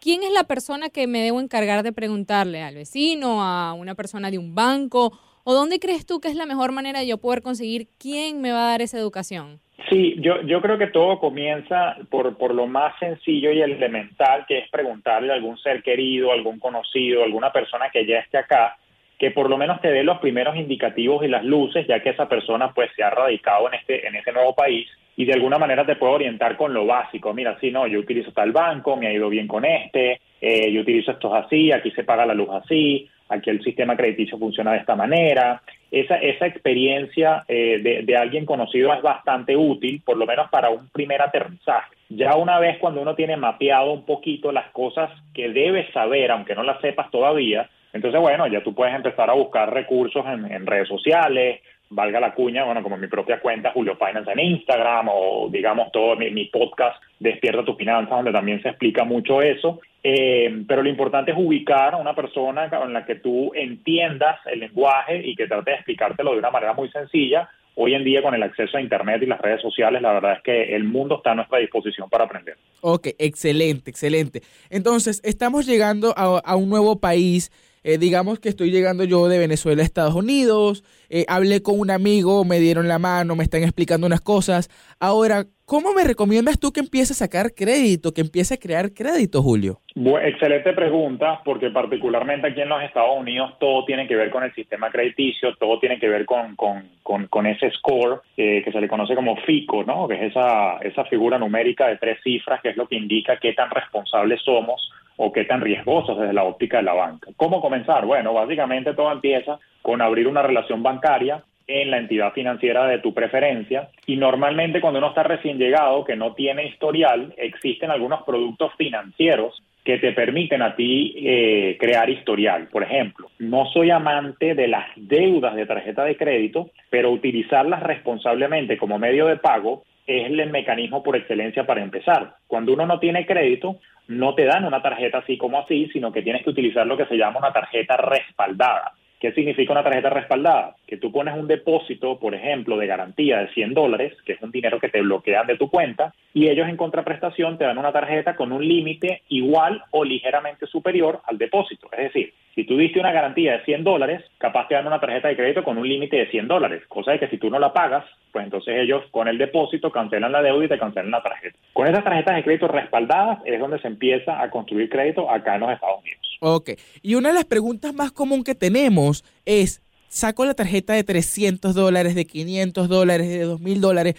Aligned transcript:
¿Quién 0.00 0.22
es 0.22 0.32
la 0.32 0.44
persona 0.44 0.88
que 0.88 1.06
me 1.06 1.20
debo 1.20 1.40
encargar 1.40 1.82
de 1.82 1.92
preguntarle? 1.92 2.62
¿Al 2.62 2.74
vecino? 2.74 3.42
¿A 3.42 3.74
una 3.74 3.94
persona 3.94 4.30
de 4.30 4.38
un 4.38 4.54
banco? 4.54 5.12
¿O 5.50 5.54
dónde 5.54 5.80
crees 5.80 6.06
tú 6.06 6.20
que 6.20 6.28
es 6.28 6.36
la 6.36 6.46
mejor 6.46 6.70
manera 6.70 7.00
de 7.00 7.08
yo 7.08 7.18
poder 7.18 7.42
conseguir 7.42 7.88
quién 7.98 8.40
me 8.40 8.52
va 8.52 8.68
a 8.68 8.70
dar 8.70 8.82
esa 8.82 8.98
educación? 8.98 9.58
Sí, 9.88 10.14
yo, 10.20 10.42
yo 10.42 10.62
creo 10.62 10.78
que 10.78 10.86
todo 10.86 11.18
comienza 11.18 11.96
por, 12.08 12.38
por 12.38 12.54
lo 12.54 12.68
más 12.68 12.96
sencillo 13.00 13.50
y 13.50 13.60
elemental, 13.60 14.44
que 14.46 14.58
es 14.58 14.70
preguntarle 14.70 15.32
a 15.32 15.34
algún 15.34 15.58
ser 15.58 15.82
querido, 15.82 16.30
algún 16.30 16.60
conocido, 16.60 17.24
alguna 17.24 17.50
persona 17.50 17.90
que 17.92 18.06
ya 18.06 18.20
esté 18.20 18.38
acá, 18.38 18.76
que 19.18 19.32
por 19.32 19.50
lo 19.50 19.58
menos 19.58 19.80
te 19.80 19.90
dé 19.90 20.04
los 20.04 20.18
primeros 20.18 20.54
indicativos 20.54 21.24
y 21.24 21.26
las 21.26 21.42
luces, 21.42 21.84
ya 21.88 22.00
que 22.00 22.10
esa 22.10 22.28
persona 22.28 22.72
pues 22.72 22.92
se 22.94 23.02
ha 23.02 23.10
radicado 23.10 23.66
en 23.66 23.74
este, 23.74 24.06
en 24.06 24.14
ese 24.14 24.30
nuevo 24.30 24.54
país 24.54 24.86
y 25.16 25.24
de 25.24 25.32
alguna 25.32 25.58
manera 25.58 25.84
te 25.84 25.96
puede 25.96 26.12
orientar 26.12 26.56
con 26.56 26.72
lo 26.72 26.86
básico. 26.86 27.34
Mira, 27.34 27.58
sí, 27.60 27.72
no, 27.72 27.88
yo 27.88 27.98
utilizo 27.98 28.30
tal 28.30 28.52
banco, 28.52 28.96
me 28.96 29.08
ha 29.08 29.12
ido 29.12 29.28
bien 29.28 29.48
con 29.48 29.64
este, 29.64 30.20
eh, 30.40 30.70
yo 30.70 30.82
utilizo 30.82 31.10
estos 31.10 31.32
así, 31.34 31.72
aquí 31.72 31.90
se 31.90 32.04
paga 32.04 32.24
la 32.24 32.34
luz 32.34 32.50
así, 32.50 33.10
aquí 33.30 33.48
el 33.50 33.62
sistema 33.62 33.96
crediticio 33.96 34.38
funciona 34.38 34.72
de 34.72 34.78
esta 34.78 34.94
manera. 34.94 35.62
Esa, 35.90 36.16
esa 36.16 36.46
experiencia 36.46 37.44
eh, 37.48 38.02
de, 38.04 38.16
alguien 38.16 38.44
conocido 38.44 38.92
es 38.92 39.02
bastante 39.02 39.56
útil, 39.56 40.02
por 40.04 40.16
lo 40.16 40.26
menos 40.26 40.50
para 40.50 40.70
un 40.70 40.88
primer 40.90 41.22
aterrizaje. 41.22 41.96
Ya 42.10 42.36
una 42.36 42.58
vez 42.58 42.78
cuando 42.78 43.00
uno 43.00 43.14
tiene 43.14 43.36
mapeado 43.36 43.92
un 43.92 44.04
poquito 44.04 44.52
las 44.52 44.70
cosas 44.72 45.10
que 45.32 45.48
debes 45.48 45.90
saber, 45.92 46.30
aunque 46.30 46.54
no 46.54 46.62
las 46.62 46.80
sepas 46.80 47.10
todavía, 47.10 47.68
entonces 47.92 48.20
bueno, 48.20 48.46
ya 48.46 48.62
tú 48.62 48.74
puedes 48.74 48.94
empezar 48.94 49.30
a 49.30 49.34
buscar 49.34 49.72
recursos 49.72 50.24
en, 50.26 50.50
en 50.50 50.66
redes 50.66 50.88
sociales, 50.88 51.60
valga 51.90 52.20
la 52.20 52.34
cuña, 52.34 52.64
bueno, 52.64 52.82
como 52.82 52.96
mi 52.96 53.08
propia 53.08 53.40
cuenta, 53.40 53.72
Julio 53.72 53.96
Finance 53.96 54.30
en 54.30 54.40
Instagram 54.40 55.08
o 55.12 55.48
digamos 55.50 55.90
todo 55.92 56.16
mi, 56.16 56.44
podcast 56.46 57.02
Despierta 57.20 57.64
tu 57.64 57.76
Finanza, 57.76 58.16
donde 58.16 58.32
también 58.32 58.60
se 58.62 58.70
explica 58.70 59.04
mucho 59.04 59.40
eso. 59.40 59.80
Eh, 60.02 60.64
pero 60.66 60.82
lo 60.82 60.88
importante 60.88 61.30
es 61.30 61.36
ubicar 61.38 61.94
a 61.94 61.98
una 61.98 62.14
persona 62.14 62.68
con 62.70 62.92
la 62.92 63.04
que 63.04 63.16
tú 63.16 63.52
entiendas 63.54 64.38
el 64.46 64.60
lenguaje 64.60 65.20
y 65.24 65.36
que 65.36 65.46
trate 65.46 65.70
de 65.70 65.76
explicártelo 65.76 66.32
de 66.32 66.38
una 66.38 66.50
manera 66.50 66.72
muy 66.72 66.90
sencilla. 66.90 67.48
Hoy 67.76 67.94
en 67.94 68.04
día 68.04 68.22
con 68.22 68.34
el 68.34 68.42
acceso 68.42 68.76
a 68.76 68.80
Internet 68.80 69.22
y 69.22 69.26
las 69.26 69.40
redes 69.40 69.60
sociales, 69.62 70.02
la 70.02 70.14
verdad 70.14 70.38
es 70.38 70.42
que 70.42 70.74
el 70.74 70.84
mundo 70.84 71.18
está 71.18 71.32
a 71.32 71.34
nuestra 71.34 71.58
disposición 71.58 72.08
para 72.10 72.24
aprender. 72.24 72.56
Ok, 72.80 73.08
excelente, 73.18 73.90
excelente. 73.90 74.40
Entonces, 74.70 75.20
estamos 75.22 75.66
llegando 75.66 76.12
a, 76.16 76.40
a 76.44 76.56
un 76.56 76.68
nuevo 76.68 77.00
país 77.00 77.50
eh, 77.82 77.96
digamos 77.96 78.38
que 78.38 78.50
estoy 78.50 78.70
llegando 78.70 79.04
yo 79.04 79.28
de 79.28 79.38
Venezuela 79.38 79.82
a 79.82 79.84
Estados 79.84 80.14
Unidos, 80.14 80.84
eh, 81.08 81.24
hablé 81.28 81.62
con 81.62 81.80
un 81.80 81.90
amigo, 81.90 82.44
me 82.44 82.60
dieron 82.60 82.88
la 82.88 82.98
mano, 82.98 83.36
me 83.36 83.44
están 83.44 83.62
explicando 83.62 84.06
unas 84.06 84.20
cosas. 84.20 84.68
Ahora, 84.98 85.46
¿cómo 85.70 85.92
me 85.92 86.02
recomiendas 86.02 86.58
tú 86.58 86.72
que 86.72 86.80
empiece 86.80 87.12
a 87.12 87.22
sacar 87.24 87.54
crédito, 87.54 88.12
que 88.12 88.22
empiece 88.22 88.54
a 88.54 88.56
crear 88.56 88.92
crédito, 88.92 89.40
Julio? 89.40 89.78
excelente 90.20 90.72
pregunta, 90.72 91.40
porque 91.44 91.70
particularmente 91.70 92.48
aquí 92.48 92.60
en 92.60 92.70
los 92.70 92.82
Estados 92.82 93.16
Unidos 93.16 93.52
todo 93.60 93.84
tiene 93.84 94.08
que 94.08 94.16
ver 94.16 94.30
con 94.30 94.42
el 94.42 94.52
sistema 94.52 94.90
crediticio, 94.90 95.54
todo 95.60 95.78
tiene 95.78 96.00
que 96.00 96.08
ver 96.08 96.26
con, 96.26 96.56
con, 96.56 97.46
ese 97.46 97.70
score 97.70 98.20
eh, 98.36 98.62
que 98.64 98.72
se 98.72 98.80
le 98.80 98.88
conoce 98.88 99.14
como 99.14 99.36
FICO, 99.36 99.84
¿no? 99.84 100.08
que 100.08 100.14
es 100.14 100.32
esa, 100.32 100.78
esa 100.78 101.04
figura 101.04 101.38
numérica 101.38 101.86
de 101.86 101.98
tres 101.98 102.18
cifras, 102.24 102.60
que 102.60 102.70
es 102.70 102.76
lo 102.76 102.88
que 102.88 102.96
indica 102.96 103.38
qué 103.38 103.52
tan 103.52 103.70
responsables 103.70 104.42
somos 104.42 104.90
o 105.18 105.30
qué 105.30 105.44
tan 105.44 105.60
riesgosos 105.60 106.18
desde 106.18 106.32
la 106.32 106.42
óptica 106.42 106.78
de 106.78 106.84
la 106.84 106.94
banca. 106.94 107.30
¿Cómo 107.36 107.60
comenzar? 107.60 108.06
Bueno, 108.06 108.34
básicamente 108.34 108.92
todo 108.94 109.12
empieza 109.12 109.60
con 109.82 110.02
abrir 110.02 110.26
una 110.26 110.42
relación 110.42 110.82
bancaria 110.82 111.44
en 111.70 111.90
la 111.90 111.98
entidad 111.98 112.32
financiera 112.32 112.86
de 112.86 112.98
tu 112.98 113.14
preferencia 113.14 113.88
y 114.06 114.16
normalmente 114.16 114.80
cuando 114.80 114.98
uno 114.98 115.08
está 115.08 115.22
recién 115.22 115.58
llegado, 115.58 116.04
que 116.04 116.16
no 116.16 116.34
tiene 116.34 116.66
historial, 116.66 117.32
existen 117.36 117.90
algunos 117.90 118.22
productos 118.24 118.72
financieros 118.76 119.62
que 119.84 119.98
te 119.98 120.12
permiten 120.12 120.62
a 120.62 120.76
ti 120.76 121.14
eh, 121.16 121.76
crear 121.80 122.10
historial. 122.10 122.68
Por 122.68 122.82
ejemplo, 122.82 123.30
no 123.38 123.66
soy 123.72 123.90
amante 123.90 124.54
de 124.54 124.68
las 124.68 124.86
deudas 124.96 125.54
de 125.54 125.66
tarjeta 125.66 126.04
de 126.04 126.16
crédito, 126.16 126.70
pero 126.90 127.10
utilizarlas 127.10 127.82
responsablemente 127.82 128.76
como 128.76 128.98
medio 128.98 129.26
de 129.26 129.36
pago 129.36 129.84
es 130.06 130.26
el 130.26 130.50
mecanismo 130.50 131.02
por 131.02 131.16
excelencia 131.16 131.64
para 131.66 131.82
empezar. 131.82 132.34
Cuando 132.46 132.72
uno 132.72 132.86
no 132.86 132.98
tiene 132.98 133.24
crédito, 133.24 133.76
no 134.08 134.34
te 134.34 134.44
dan 134.44 134.64
una 134.64 134.82
tarjeta 134.82 135.18
así 135.18 135.38
como 135.38 135.60
así, 135.60 135.88
sino 135.92 136.12
que 136.12 136.22
tienes 136.22 136.42
que 136.42 136.50
utilizar 136.50 136.86
lo 136.86 136.96
que 136.96 137.06
se 137.06 137.16
llama 137.16 137.38
una 137.38 137.52
tarjeta 137.52 137.96
respaldada. 137.96 138.92
¿Qué 139.20 139.32
significa 139.32 139.72
una 139.72 139.84
tarjeta 139.84 140.08
respaldada? 140.08 140.76
Que 140.86 140.96
tú 140.96 141.12
pones 141.12 141.36
un 141.36 141.46
depósito, 141.46 142.18
por 142.18 142.34
ejemplo, 142.34 142.78
de 142.78 142.86
garantía 142.86 143.40
de 143.40 143.52
100 143.52 143.74
dólares, 143.74 144.16
que 144.24 144.32
es 144.32 144.40
un 144.40 144.50
dinero 144.50 144.80
que 144.80 144.88
te 144.88 145.02
bloquean 145.02 145.46
de 145.46 145.58
tu 145.58 145.68
cuenta, 145.68 146.14
y 146.32 146.48
ellos 146.48 146.66
en 146.66 146.78
contraprestación 146.78 147.58
te 147.58 147.64
dan 147.64 147.76
una 147.76 147.92
tarjeta 147.92 148.34
con 148.34 148.50
un 148.50 148.66
límite 148.66 149.20
igual 149.28 149.82
o 149.90 150.04
ligeramente 150.04 150.66
superior 150.66 151.20
al 151.26 151.36
depósito. 151.36 151.90
Es 151.92 152.04
decir, 152.04 152.32
si 152.60 152.66
tú 152.66 152.76
diste 152.76 153.00
una 153.00 153.10
garantía 153.10 153.52
de 153.52 153.64
100 153.64 153.84
dólares, 153.84 154.22
capaz 154.36 154.68
te 154.68 154.74
dan 154.74 154.86
una 154.86 155.00
tarjeta 155.00 155.28
de 155.28 155.36
crédito 155.36 155.64
con 155.64 155.78
un 155.78 155.88
límite 155.88 156.16
de 156.16 156.30
100 156.30 156.46
dólares, 156.46 156.82
cosa 156.88 157.12
de 157.12 157.18
que 157.18 157.28
si 157.28 157.38
tú 157.38 157.48
no 157.48 157.58
la 157.58 157.72
pagas, 157.72 158.04
pues 158.32 158.44
entonces 158.44 158.74
ellos 158.78 159.02
con 159.10 159.28
el 159.28 159.38
depósito 159.38 159.90
cancelan 159.90 160.30
la 160.30 160.42
deuda 160.42 160.66
y 160.66 160.68
te 160.68 160.78
cancelan 160.78 161.10
la 161.10 161.22
tarjeta. 161.22 161.56
Con 161.72 161.86
esas 161.86 162.04
tarjetas 162.04 162.36
de 162.36 162.44
crédito 162.44 162.68
respaldadas 162.68 163.38
es 163.46 163.58
donde 163.58 163.80
se 163.80 163.88
empieza 163.88 164.42
a 164.42 164.50
construir 164.50 164.90
crédito 164.90 165.30
acá 165.30 165.54
en 165.54 165.60
los 165.62 165.70
Estados 165.70 166.02
Unidos. 166.02 166.38
Ok, 166.40 166.70
y 167.00 167.14
una 167.14 167.30
de 167.30 167.36
las 167.36 167.46
preguntas 167.46 167.94
más 167.94 168.12
común 168.12 168.44
que 168.44 168.54
tenemos 168.54 169.24
es, 169.46 169.80
saco 170.08 170.44
la 170.44 170.52
tarjeta 170.52 170.92
de 170.92 171.02
300 171.02 171.74
dólares, 171.74 172.14
de 172.14 172.26
500 172.26 172.90
dólares, 172.90 173.26
de 173.26 173.46
2.000 173.46 173.78
dólares, 173.78 174.16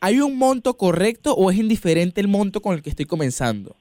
¿hay 0.00 0.20
un 0.20 0.36
monto 0.36 0.76
correcto 0.76 1.32
o 1.32 1.50
es 1.50 1.56
indiferente 1.56 2.20
el 2.20 2.28
monto 2.28 2.60
con 2.60 2.74
el 2.74 2.82
que 2.82 2.90
estoy 2.90 3.06
comenzando? 3.06 3.76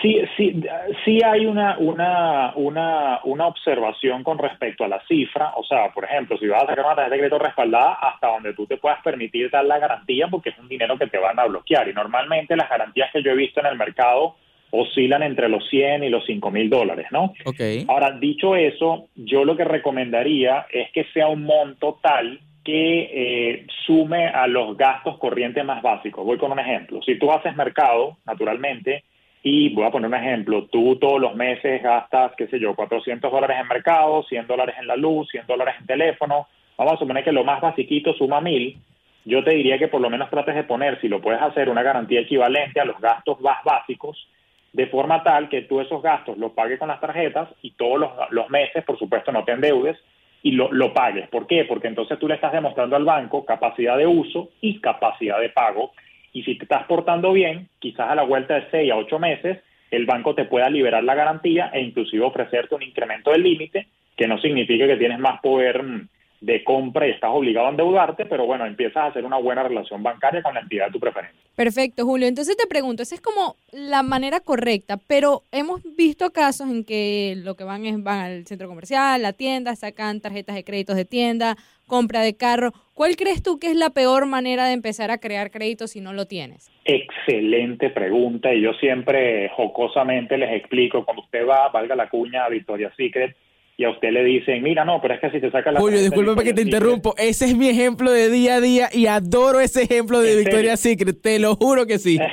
Sí, 0.00 0.20
sí, 0.36 0.62
sí 1.04 1.18
hay 1.24 1.46
una, 1.46 1.76
una, 1.78 2.52
una, 2.54 3.20
una 3.24 3.46
observación 3.46 4.22
con 4.22 4.38
respecto 4.38 4.84
a 4.84 4.88
la 4.88 5.02
cifra. 5.06 5.52
O 5.56 5.64
sea, 5.64 5.92
por 5.92 6.04
ejemplo, 6.04 6.38
si 6.38 6.46
vas 6.46 6.62
a 6.62 6.66
sacar 6.66 6.84
una 6.84 6.94
tarjeta 6.94 7.14
de 7.14 7.20
crédito 7.20 7.38
respaldada 7.38 7.94
hasta 7.94 8.28
donde 8.28 8.54
tú 8.54 8.66
te 8.66 8.76
puedas 8.76 9.02
permitir 9.02 9.50
dar 9.50 9.64
la 9.64 9.78
garantía 9.78 10.28
porque 10.28 10.50
es 10.50 10.58
un 10.58 10.68
dinero 10.68 10.96
que 10.98 11.08
te 11.08 11.18
van 11.18 11.38
a 11.38 11.46
bloquear. 11.46 11.88
Y 11.88 11.92
normalmente 11.92 12.56
las 12.56 12.70
garantías 12.70 13.10
que 13.12 13.22
yo 13.22 13.32
he 13.32 13.36
visto 13.36 13.60
en 13.60 13.66
el 13.66 13.76
mercado 13.76 14.36
oscilan 14.70 15.22
entre 15.22 15.48
los 15.48 15.68
100 15.68 16.04
y 16.04 16.08
los 16.08 16.24
5 16.24 16.50
mil 16.50 16.70
dólares, 16.70 17.06
¿no? 17.10 17.34
Okay. 17.44 17.84
Ahora, 17.88 18.12
dicho 18.12 18.56
eso, 18.56 19.08
yo 19.14 19.44
lo 19.44 19.56
que 19.56 19.64
recomendaría 19.64 20.66
es 20.70 20.90
que 20.92 21.04
sea 21.12 21.28
un 21.28 21.44
monto 21.44 21.98
tal 22.02 22.40
que 22.64 23.10
eh, 23.12 23.66
sume 23.86 24.28
a 24.28 24.46
los 24.46 24.76
gastos 24.76 25.18
corrientes 25.18 25.64
más 25.64 25.82
básicos. 25.82 26.24
Voy 26.24 26.38
con 26.38 26.52
un 26.52 26.58
ejemplo. 26.58 27.02
Si 27.02 27.18
tú 27.18 27.30
haces 27.30 27.54
mercado, 27.56 28.16
naturalmente, 28.24 29.04
y 29.42 29.70
voy 29.74 29.84
a 29.84 29.90
poner 29.90 30.08
un 30.08 30.14
ejemplo, 30.14 30.66
tú 30.66 30.96
todos 30.96 31.20
los 31.20 31.34
meses 31.34 31.82
gastas, 31.82 32.32
qué 32.36 32.46
sé 32.46 32.60
yo, 32.60 32.76
400 32.76 33.30
dólares 33.30 33.56
en 33.60 33.66
mercado, 33.66 34.22
100 34.22 34.46
dólares 34.46 34.76
en 34.78 34.86
la 34.86 34.94
luz, 34.94 35.28
100 35.30 35.46
dólares 35.46 35.74
en 35.80 35.86
teléfono, 35.86 36.46
vamos 36.78 36.94
a 36.94 36.98
suponer 36.98 37.24
que 37.24 37.32
lo 37.32 37.42
más 37.42 37.60
basiquito 37.60 38.14
suma 38.14 38.40
mil, 38.40 38.76
yo 39.24 39.42
te 39.42 39.54
diría 39.54 39.78
que 39.78 39.88
por 39.88 40.00
lo 40.00 40.10
menos 40.10 40.30
trates 40.30 40.54
de 40.54 40.64
poner, 40.64 41.00
si 41.00 41.08
lo 41.08 41.20
puedes 41.20 41.42
hacer, 41.42 41.68
una 41.68 41.82
garantía 41.82 42.20
equivalente 42.20 42.80
a 42.80 42.84
los 42.84 43.00
gastos 43.00 43.40
más 43.40 43.62
básicos, 43.64 44.28
de 44.72 44.86
forma 44.86 45.22
tal 45.22 45.48
que 45.48 45.62
tú 45.62 45.80
esos 45.80 46.02
gastos 46.02 46.38
los 46.38 46.52
pagues 46.52 46.78
con 46.78 46.88
las 46.88 47.00
tarjetas 47.00 47.48
y 47.62 47.72
todos 47.72 47.98
los, 47.98 48.10
los 48.30 48.48
meses, 48.48 48.84
por 48.84 48.98
supuesto, 48.98 49.32
no 49.32 49.44
te 49.44 49.52
endeudes 49.52 49.98
y 50.42 50.52
lo, 50.52 50.72
lo 50.72 50.94
pagues. 50.94 51.28
¿Por 51.28 51.46
qué? 51.46 51.64
Porque 51.64 51.88
entonces 51.88 52.18
tú 52.18 52.26
le 52.26 52.34
estás 52.34 52.52
demostrando 52.52 52.96
al 52.96 53.04
banco 53.04 53.44
capacidad 53.44 53.96
de 53.96 54.06
uso 54.06 54.50
y 54.60 54.80
capacidad 54.80 55.40
de 55.40 55.50
pago 55.50 55.92
y 56.32 56.42
si 56.44 56.56
te 56.56 56.64
estás 56.64 56.84
portando 56.84 57.32
bien, 57.32 57.68
quizás 57.78 58.10
a 58.10 58.14
la 58.14 58.22
vuelta 58.22 58.54
de 58.54 58.66
6 58.70 58.92
a 58.92 58.96
8 58.96 59.18
meses, 59.18 59.58
el 59.90 60.06
banco 60.06 60.34
te 60.34 60.46
pueda 60.46 60.70
liberar 60.70 61.04
la 61.04 61.14
garantía 61.14 61.70
e 61.72 61.80
inclusive 61.80 62.24
ofrecerte 62.24 62.74
un 62.74 62.82
incremento 62.82 63.30
del 63.30 63.42
límite, 63.42 63.88
que 64.16 64.26
no 64.26 64.38
significa 64.38 64.86
que 64.86 64.96
tienes 64.96 65.18
más 65.18 65.40
poder 65.40 65.82
mm, 65.82 66.08
de 66.42 66.64
compra 66.64 67.06
y 67.06 67.12
estás 67.12 67.30
obligado 67.32 67.68
a 67.68 67.70
endeudarte, 67.70 68.26
pero 68.26 68.46
bueno, 68.46 68.66
empiezas 68.66 68.96
a 68.96 69.06
hacer 69.06 69.24
una 69.24 69.38
buena 69.38 69.62
relación 69.62 70.02
bancaria 70.02 70.42
con 70.42 70.54
la 70.54 70.60
entidad 70.60 70.86
de 70.86 70.92
tu 70.92 70.98
preferencia. 70.98 71.40
Perfecto, 71.54 72.04
Julio. 72.04 72.26
Entonces 72.26 72.56
te 72.56 72.66
pregunto, 72.66 73.04
esa 73.04 73.14
es 73.14 73.20
como 73.20 73.54
la 73.70 74.02
manera 74.02 74.40
correcta, 74.40 74.98
pero 75.06 75.42
hemos 75.52 75.82
visto 75.96 76.32
casos 76.32 76.68
en 76.68 76.84
que 76.84 77.34
lo 77.36 77.54
que 77.54 77.62
van 77.62 77.86
es 77.86 78.02
van 78.02 78.18
al 78.18 78.46
centro 78.46 78.66
comercial, 78.66 79.22
la 79.22 79.32
tienda, 79.32 79.76
sacan 79.76 80.20
tarjetas 80.20 80.56
de 80.56 80.64
créditos 80.64 80.96
de 80.96 81.04
tienda, 81.04 81.56
compra 81.86 82.22
de 82.22 82.36
carro. 82.36 82.72
¿Cuál 82.92 83.14
crees 83.14 83.40
tú 83.40 83.60
que 83.60 83.68
es 83.68 83.76
la 83.76 83.90
peor 83.90 84.26
manera 84.26 84.66
de 84.66 84.72
empezar 84.72 85.12
a 85.12 85.18
crear 85.18 85.52
crédito 85.52 85.86
si 85.86 86.00
no 86.00 86.12
lo 86.12 86.26
tienes? 86.26 86.72
Excelente 86.84 87.90
pregunta 87.90 88.52
y 88.52 88.62
yo 88.62 88.72
siempre 88.74 89.48
jocosamente 89.50 90.36
les 90.38 90.50
explico, 90.54 91.04
cuando 91.04 91.22
usted 91.22 91.46
va, 91.46 91.68
valga 91.68 91.94
la 91.94 92.08
cuña 92.08 92.44
a 92.44 92.48
Victoria's 92.48 92.94
Secret, 92.96 93.36
y 93.76 93.84
a 93.84 93.90
usted 93.90 94.10
le 94.10 94.22
dicen, 94.22 94.62
mira, 94.62 94.84
no, 94.84 95.00
pero 95.00 95.14
es 95.14 95.20
que 95.20 95.30
si 95.30 95.40
te 95.40 95.50
saca 95.50 95.72
la... 95.72 95.80
Julio, 95.80 95.98
discúlpame 95.98 96.44
que 96.44 96.52
te 96.52 96.62
interrumpo. 96.62 97.14
Ese 97.16 97.46
es 97.46 97.56
mi 97.56 97.68
ejemplo 97.68 98.10
de 98.10 98.28
día 98.28 98.56
a 98.56 98.60
día 98.60 98.88
y 98.92 99.06
adoro 99.06 99.60
ese 99.60 99.82
ejemplo 99.82 100.20
de 100.20 100.36
Victoria's 100.36 100.80
Secret. 100.80 101.20
Te 101.22 101.38
lo 101.38 101.56
juro 101.56 101.86
que 101.86 101.98
sí. 101.98 102.18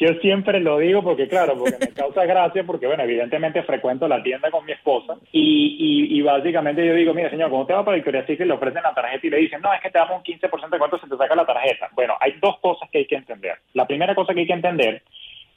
Yo 0.00 0.14
siempre 0.22 0.60
lo 0.60 0.78
digo 0.78 1.02
porque, 1.02 1.28
claro, 1.28 1.58
porque 1.58 1.76
me 1.78 1.88
causa 1.88 2.24
gracia, 2.24 2.64
porque, 2.64 2.86
bueno, 2.86 3.02
evidentemente 3.02 3.62
frecuento 3.64 4.08
la 4.08 4.22
tienda 4.22 4.50
con 4.50 4.64
mi 4.64 4.72
esposa 4.72 5.18
y, 5.30 6.08
y, 6.10 6.22
básicamente 6.22 6.86
yo 6.86 6.94
digo, 6.94 7.12
mira, 7.12 7.28
señor, 7.28 7.50
cuando 7.50 7.64
usted 7.64 7.74
va 7.74 7.84
para 7.84 7.96
Victoria's 7.96 8.26
Secret 8.26 8.48
le 8.48 8.54
ofrecen 8.54 8.82
la 8.82 8.94
tarjeta 8.94 9.26
y 9.26 9.30
le 9.30 9.36
dicen, 9.36 9.60
no, 9.60 9.70
es 9.74 9.80
que 9.82 9.90
te 9.90 9.98
damos 9.98 10.16
un 10.16 10.24
15% 10.24 10.70
de 10.70 10.78
cuánto 10.78 10.98
se 10.98 11.06
te 11.06 11.18
saca 11.18 11.34
la 11.34 11.44
tarjeta. 11.44 11.90
Bueno, 11.92 12.14
hay 12.18 12.32
dos 12.40 12.58
cosas 12.60 12.88
que 12.90 12.98
hay 12.98 13.06
que 13.06 13.16
entender. 13.16 13.56
La 13.74 13.86
primera 13.86 14.14
cosa 14.14 14.32
que 14.32 14.40
hay 14.40 14.46
que 14.46 14.54
entender 14.54 15.02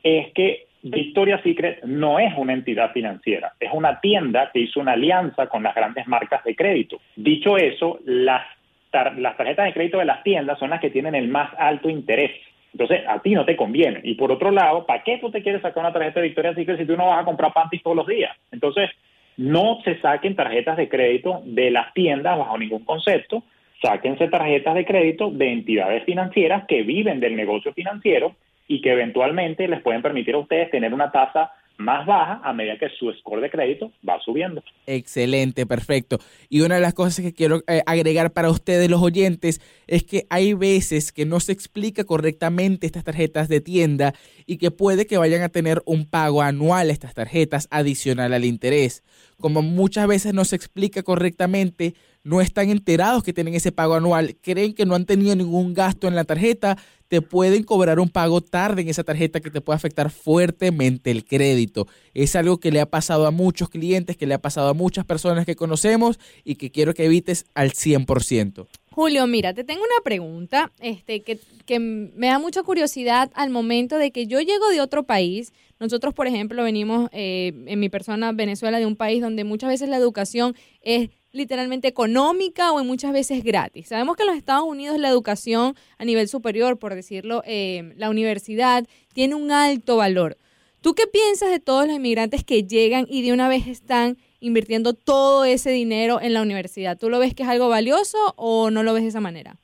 es 0.04 0.34
que 0.34 0.68
Victoria's 0.84 1.42
Secret 1.44 1.82
no 1.86 2.20
es 2.20 2.34
una 2.38 2.52
entidad 2.52 2.92
financiera, 2.92 3.54
es 3.58 3.72
una 3.72 4.02
tienda 4.02 4.52
que 4.52 4.60
hizo 4.60 4.82
una 4.82 4.92
alianza 4.92 5.48
con 5.48 5.64
las 5.64 5.74
grandes 5.74 6.06
marcas 6.08 6.44
de 6.44 6.56
crédito. 6.56 7.00
Dicho 7.16 7.58
eso, 7.58 8.00
las, 8.04 8.44
tarjetas 8.92 9.66
de 9.66 9.74
crédito 9.74 10.00
de 10.00 10.06
las 10.06 10.24
tiendas 10.24 10.60
son 10.60 10.72
las 10.72 10.82
que 10.82 10.90
tienen 10.90 11.16
el 11.16 11.30
más 11.30 11.52
alto 11.58 11.90
interés. 11.90 12.32
Entonces, 12.74 13.02
a 13.08 13.20
ti 13.20 13.34
no 13.34 13.46
te 13.46 13.56
conviene. 13.56 14.02
Y 14.04 14.16
por 14.16 14.32
otro 14.32 14.52
lado, 14.52 14.86
¿para 14.86 15.04
qué 15.04 15.20
tú 15.20 15.32
te 15.32 15.42
quieres 15.42 15.62
sacar 15.62 15.84
una 15.84 15.94
tarjeta 15.94 16.20
de 16.20 16.28
Victoria's 16.28 16.56
Secret 16.56 16.80
si 16.80 16.86
tú 16.86 16.98
no 16.98 17.08
vas 17.08 17.22
a 17.22 17.26
comprar 17.26 17.54
panties 17.54 17.82
todos 17.82 17.96
los 17.96 18.08
días? 18.08 18.36
Entonces, 18.52 18.90
no 19.38 19.80
se 19.86 20.00
saquen 20.02 20.36
tarjetas 20.36 20.76
de 20.76 20.90
crédito 20.90 21.42
de 21.46 21.72
las 21.72 21.94
tiendas 21.94 22.38
bajo 22.38 22.58
ningún 22.58 22.84
concepto. 22.84 23.44
Sáquense 23.82 24.28
tarjetas 24.28 24.76
de 24.76 24.86
crédito 24.86 25.32
de 25.32 25.52
entidades 25.52 26.04
financieras 26.04 26.66
que 26.68 26.84
viven 26.84 27.22
del 27.22 27.38
negocio 27.38 27.74
financiero 27.74 28.36
y 28.74 28.82
que 28.82 28.92
eventualmente 28.92 29.68
les 29.68 29.84
pueden 29.84 30.02
permitir 30.02 30.34
a 30.34 30.40
ustedes 30.40 30.72
tener 30.72 30.96
una 30.96 31.12
tasa 31.12 31.52
más 31.78 32.08
baja 32.08 32.42
a 32.44 32.54
medida 32.54 32.80
que 32.80 32.90
su 32.98 33.12
score 33.14 33.40
de 33.40 33.52
crédito 33.52 33.92
va 34.08 34.20
subiendo. 34.26 34.64
Excelente, 34.88 35.68
perfecto. 35.68 36.18
Y 36.50 36.62
una 36.62 36.76
de 36.76 36.82
las 36.82 36.96
cosas 36.96 37.24
que 37.24 37.34
quiero 37.34 37.62
eh, 37.68 37.84
agregar 37.86 38.32
para 38.32 38.50
ustedes 38.50 38.90
los 38.90 39.02
oyentes 39.04 39.62
es 39.86 40.04
que 40.04 40.26
hay 40.32 40.56
veces 40.56 41.12
que 41.12 41.26
no 41.26 41.40
se 41.40 41.52
explica 41.52 42.04
correctamente 42.04 42.88
estas 42.88 43.04
tarjetas 43.04 43.48
de 43.48 43.62
tienda 43.62 44.14
y 44.48 44.58
que 44.58 44.72
puede 44.72 45.06
que 45.06 45.20
vayan 45.20 45.44
a 45.44 45.50
tener 45.50 45.84
un 45.86 46.10
pago 46.10 46.42
anual 46.42 46.90
estas 46.90 47.14
tarjetas 47.14 47.68
adicional 47.70 48.34
al 48.34 48.46
interés. 48.46 49.04
Como 49.40 49.62
muchas 49.62 50.08
veces 50.08 50.34
no 50.34 50.46
se 50.46 50.56
explica 50.56 51.04
correctamente, 51.04 51.94
no 52.24 52.40
están 52.42 52.70
enterados 52.70 53.24
que 53.24 53.34
tienen 53.34 53.54
ese 53.54 53.72
pago 53.72 53.96
anual, 53.96 54.36
creen 54.42 54.74
que 54.74 54.86
no 54.86 54.96
han 54.96 55.06
tenido 55.06 55.36
ningún 55.36 55.74
gasto 55.74 56.08
en 56.08 56.16
la 56.16 56.24
tarjeta, 56.24 56.78
te 57.14 57.22
pueden 57.22 57.62
cobrar 57.62 58.00
un 58.00 58.10
pago 58.10 58.42
tarde 58.42 58.82
en 58.82 58.90
esa 58.90 59.04
tarjeta 59.04 59.40
que 59.40 59.52
te 59.52 59.62
puede 59.62 59.76
afectar 59.76 60.10
fuertemente 60.10 61.12
el 61.12 61.24
crédito. 61.24 61.86
Es 62.16 62.36
algo 62.36 62.58
que 62.58 62.72
le 62.72 62.82
ha 62.82 62.88
pasado 62.88 63.28
a 63.28 63.32
muchos 63.32 63.70
clientes, 63.70 64.18
que 64.18 64.26
le 64.26 64.34
ha 64.34 64.42
pasado 64.42 64.70
a 64.70 64.74
muchas 64.74 65.06
personas 65.06 65.46
que 65.46 65.56
conocemos 65.56 66.18
y 66.44 66.56
que 66.56 66.72
quiero 66.72 66.96
que 66.96 67.06
evites 67.06 67.46
al 67.54 67.74
100%. 67.74 68.66
Julio, 68.90 69.28
mira, 69.28 69.54
te 69.54 69.64
tengo 69.64 69.82
una 69.82 70.04
pregunta 70.04 70.72
este, 70.80 71.22
que, 71.22 71.38
que, 71.68 71.78
me 71.78 72.26
da 72.26 72.40
mucha 72.40 72.64
curiosidad 72.64 73.30
al 73.36 73.52
momento 73.52 74.00
de 74.00 74.10
que 74.10 74.26
yo 74.26 74.42
llego 74.42 74.70
de 74.70 74.82
otro 74.82 75.04
país. 75.04 75.54
Nosotros, 75.80 76.16
por 76.16 76.26
ejemplo, 76.26 76.64
venimos 76.64 77.12
eh, 77.12 77.54
en 77.68 77.80
mi 77.80 77.90
persona, 77.90 78.32
Venezuela, 78.32 78.80
de 78.80 78.88
un 78.88 78.96
país 78.96 79.22
donde 79.22 79.44
muchas 79.44 79.70
veces 79.70 79.88
la 79.88 79.98
educación 79.98 80.56
es 80.82 81.12
literalmente 81.34 81.88
económica 81.88 82.72
o 82.72 82.80
en 82.80 82.88
muchas 82.88 83.12
veces 83.12 83.44
gratis. 83.44 83.90
Sabemos 83.90 84.16
que 84.16 84.24
en 84.24 84.28
los 84.28 84.38
Estados 84.38 84.64
Unidos 84.64 85.00
la 85.00 85.10
educación 85.10 85.74
a 85.98 86.06
nivel 86.06 86.28
superior, 86.28 86.78
por 86.78 86.94
decirlo, 86.94 87.42
eh, 87.46 87.94
la 87.98 88.10
universidad, 88.10 88.84
tiene 89.14 89.36
un 89.36 89.52
alto 89.52 89.98
valor. 89.98 90.38
¿Tú 90.82 90.94
qué 90.94 91.04
piensas 91.12 91.50
de 91.50 91.60
todos 91.60 91.88
los 91.88 91.96
inmigrantes 91.96 92.44
que 92.44 92.64
llegan 92.64 93.06
y 93.10 93.24
de 93.24 93.34
una 93.34 93.50
vez 93.50 93.68
están 93.68 94.18
invirtiendo 94.42 94.94
todo 94.94 95.44
ese 95.46 95.72
dinero 95.72 96.22
en 96.22 96.34
la 96.34 96.42
universidad? 96.42 96.98
¿Tú 96.98 97.10
lo 97.10 97.20
ves 97.20 97.34
que 97.34 97.44
es 97.44 97.50
algo 97.50 97.68
valioso 97.68 98.18
o 98.36 98.70
no 98.70 98.84
lo 98.84 98.94
ves 98.94 99.04
de 99.04 99.10
esa 99.10 99.22
manera? 99.22 99.56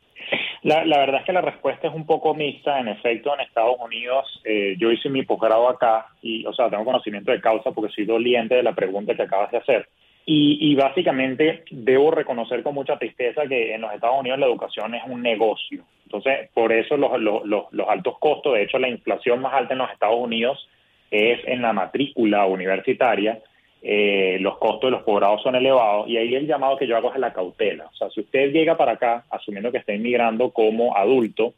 La, 0.63 0.83
verdad 0.83 1.21
es 1.21 1.25
que 1.25 1.33
la 1.33 1.41
respuesta 1.41 1.88
es 1.88 1.93
un 1.93 2.05
poco 2.05 2.33
mixta. 2.33 2.79
En 2.79 2.88
efecto, 2.88 3.33
en 3.33 3.41
Estados 3.41 3.75
Unidos, 3.79 4.41
eh, 4.43 4.75
yo 4.79 4.91
hice 4.91 5.09
mi 5.09 5.23
posgrado 5.23 5.69
acá 5.69 6.07
y, 6.21 6.45
o 6.45 6.53
sea, 6.53 6.69
tengo 6.69 6.83
conocimiento 6.83 7.31
de 7.31 7.41
causa 7.41 7.71
porque 7.71 7.93
soy 7.93 8.05
doliente 8.05 8.55
de 8.55 8.63
la 8.63 8.73
pregunta 8.73 9.15
que 9.15 9.23
acabas 9.23 9.51
de 9.51 9.57
hacer. 9.57 9.89
Y, 10.31 10.75
básicamente 10.75 11.63
debo 11.71 12.12
reconocer 12.12 12.62
con 12.62 12.75
mucha 12.75 13.00
tristeza 13.00 13.48
que 13.48 13.74
en 13.74 13.81
los 13.81 13.91
Estados 13.91 14.19
Unidos 14.19 14.38
la 14.38 14.45
educación 14.45 14.93
es 14.93 15.01
un 15.07 15.24
negocio. 15.24 15.83
Entonces, 16.03 16.51
por 16.53 16.71
eso 16.71 16.98
los, 16.98 17.19
los, 17.19 17.43
los, 17.48 17.89
altos 17.89 18.19
costos, 18.19 18.53
de 18.53 18.62
hecho 18.62 18.77
la 18.77 18.89
inflación 18.89 19.41
más 19.41 19.55
alta 19.55 19.74
en 19.74 19.79
los 19.79 19.89
Estados 19.89 20.19
Unidos 20.19 20.69
es 21.09 21.39
en 21.48 21.63
la 21.63 21.74
matrícula 21.74 22.45
universitaria. 22.45 23.39
Eh, 23.81 24.38
los 24.39 24.59
costos 24.59 24.91
de 24.91 24.98
los 24.98 25.01
posgrados 25.01 25.41
son 25.41 25.55
elevados 25.55 26.07
y 26.07 26.17
ahí 26.17 26.36
el 26.36 26.45
llamado 26.45 26.77
que 26.77 26.86
yo 26.86 26.95
hago 26.95 27.12
es 27.12 27.19
la 27.19 27.33
cautela. 27.33 27.88
O 27.88 27.95
sea, 27.95 28.12
si 28.12 28.19
usted 28.19 28.51
llega 28.51 28.77
para 28.77 28.91
acá 28.91 29.25
asumiendo 29.31 29.71
que 29.71 29.79
está 29.79 29.95
inmigrando 29.95 30.51
como 30.51 30.95
adulto 30.95 31.55